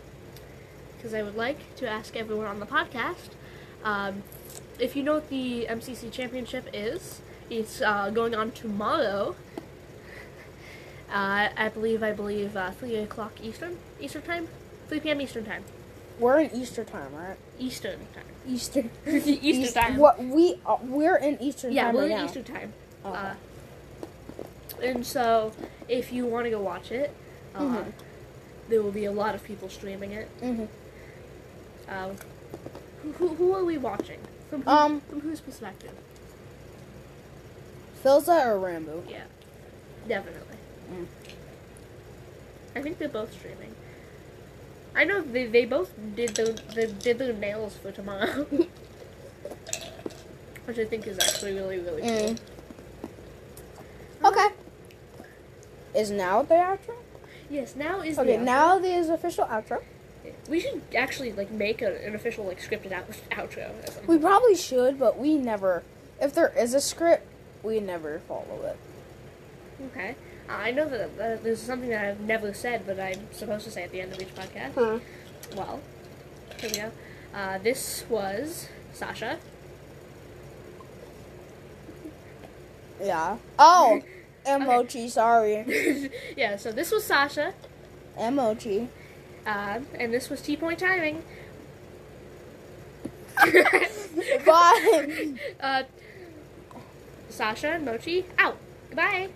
because 0.96 1.12
I 1.12 1.22
would 1.22 1.36
like 1.36 1.74
to 1.76 1.88
ask 1.88 2.14
everyone 2.16 2.46
on 2.46 2.60
the 2.60 2.66
podcast 2.66 3.30
um, 3.84 4.22
if 4.78 4.94
you 4.96 5.02
know 5.02 5.14
what 5.14 5.28
the 5.30 5.66
MCC 5.68 6.10
Championship 6.12 6.68
is. 6.72 7.20
It's 7.50 7.80
uh, 7.80 8.10
going 8.10 8.34
on 8.34 8.50
tomorrow. 8.50 9.34
Uh, 11.10 11.48
I 11.56 11.70
believe, 11.72 12.02
I 12.02 12.12
believe, 12.12 12.54
uh, 12.56 12.70
three 12.72 12.96
o'clock 12.96 13.32
Eastern, 13.42 13.78
Eastern 13.98 14.20
time, 14.22 14.48
three 14.88 15.00
p.m. 15.00 15.22
Eastern 15.22 15.46
time, 15.46 15.64
we're 16.18 16.40
in 16.40 16.54
Easter 16.54 16.84
time, 16.84 17.14
right? 17.14 17.38
Eastern 17.58 18.00
time, 18.14 18.24
Easter. 18.46 18.84
Easter 19.06 19.72
time. 19.72 19.96
What 19.96 20.22
we 20.22 20.60
uh, 20.66 20.76
we're 20.82 21.16
in 21.16 21.40
Eastern 21.40 21.72
Yeah, 21.72 21.84
time 21.84 21.94
Yeah, 21.94 22.00
we're 22.00 22.02
right 22.08 22.10
in 22.10 22.18
now. 22.18 22.24
Eastern 22.26 22.44
time. 22.44 22.72
Okay. 23.06 23.16
Uh, 23.18 23.34
and 24.82 25.06
so, 25.06 25.54
if 25.88 26.12
you 26.12 26.26
want 26.26 26.44
to 26.44 26.50
go 26.50 26.60
watch 26.60 26.92
it, 26.92 27.10
uh, 27.54 27.60
Mhm. 27.62 27.92
there 28.68 28.82
will 28.82 28.92
be 28.92 29.06
a 29.06 29.12
lot 29.12 29.34
of 29.34 29.42
people 29.42 29.70
streaming 29.70 30.12
it. 30.12 30.28
hmm 30.40 30.64
Um, 31.88 32.16
who, 33.14 33.28
who, 33.34 33.54
are 33.54 33.64
we 33.64 33.78
watching? 33.78 34.18
From, 34.50 34.62
who, 34.62 34.70
Um, 34.70 35.00
from 35.02 35.20
whose 35.20 35.40
perspective? 35.40 35.92
Philza 38.04 38.46
or 38.46 38.58
Ranboo? 38.58 39.02
Yeah, 39.08 39.24
definitely. 40.06 40.56
Mm. 40.92 41.06
I 42.76 42.80
think 42.82 42.98
they're 42.98 43.08
both 43.08 43.32
streaming. 43.32 43.74
I 44.94 45.04
know 45.04 45.20
they, 45.20 45.46
they 45.46 45.64
both 45.64 45.92
did 46.16 46.30
their 46.30 46.52
they 46.74 46.86
did 46.86 47.18
their 47.18 47.32
nails 47.32 47.76
for 47.76 47.92
tomorrow, 47.92 48.44
which 50.64 50.78
I 50.78 50.84
think 50.84 51.06
is 51.06 51.18
actually 51.18 51.54
really 51.54 51.78
really 51.78 52.02
cool. 52.02 52.10
Mm. 52.10 52.38
Okay. 54.24 54.48
Is 55.94 56.10
now 56.10 56.42
the 56.42 56.54
outro? 56.54 56.96
Yes, 57.50 57.74
now 57.76 58.00
is 58.00 58.18
Okay, 58.18 58.32
the 58.32 58.38
outro. 58.38 58.44
now 58.44 58.78
the 58.78 58.88
is 58.92 59.08
official 59.08 59.44
outro. 59.46 59.82
We 60.48 60.60
should 60.60 60.82
actually 60.96 61.32
like 61.32 61.50
make 61.50 61.82
a, 61.82 62.04
an 62.06 62.14
official 62.14 62.44
like 62.44 62.60
scripted 62.60 62.92
out, 62.92 63.08
outro. 63.30 64.06
We 64.06 64.18
probably 64.18 64.54
should, 64.54 64.98
but 64.98 65.18
we 65.18 65.36
never. 65.36 65.82
If 66.20 66.34
there 66.34 66.52
is 66.56 66.74
a 66.74 66.80
script, 66.80 67.26
we 67.62 67.80
never 67.80 68.20
follow 68.20 68.62
it. 68.64 68.76
Okay. 69.86 70.16
Uh, 70.48 70.52
I 70.52 70.70
know 70.70 70.88
that 70.88 71.10
uh, 71.20 71.42
there's 71.42 71.60
something 71.60 71.90
that 71.90 72.04
I've 72.04 72.20
never 72.20 72.52
said, 72.54 72.84
but 72.86 72.98
I'm 72.98 73.32
supposed 73.32 73.64
to 73.64 73.70
say 73.70 73.82
at 73.84 73.92
the 73.92 74.00
end 74.00 74.12
of 74.12 74.20
each 74.20 74.34
podcast. 74.34 75.00
Well, 75.54 75.80
here 76.60 76.70
we 76.70 76.76
go. 76.76 76.90
Uh, 77.34 77.58
this 77.58 78.04
was 78.08 78.68
Sasha. 78.92 79.38
Yeah. 83.02 83.36
Oh, 83.58 84.02
emoji. 84.46 85.08
Sorry, 85.08 86.10
yeah, 86.36 86.56
so 86.56 86.72
this 86.72 86.90
was 86.90 87.04
Sasha, 87.04 87.54
emoji. 88.18 88.88
Uh, 89.46 89.80
and 89.94 90.12
this 90.12 90.30
was 90.30 90.40
T 90.40 90.56
Point 90.56 90.78
Timing. 90.78 91.22
Bye. 94.44 95.34
uh, 95.60 95.82
Sasha 97.28 97.68
and 97.68 97.84
Mochi 97.84 98.24
out. 98.38 98.58
Goodbye. 98.88 99.28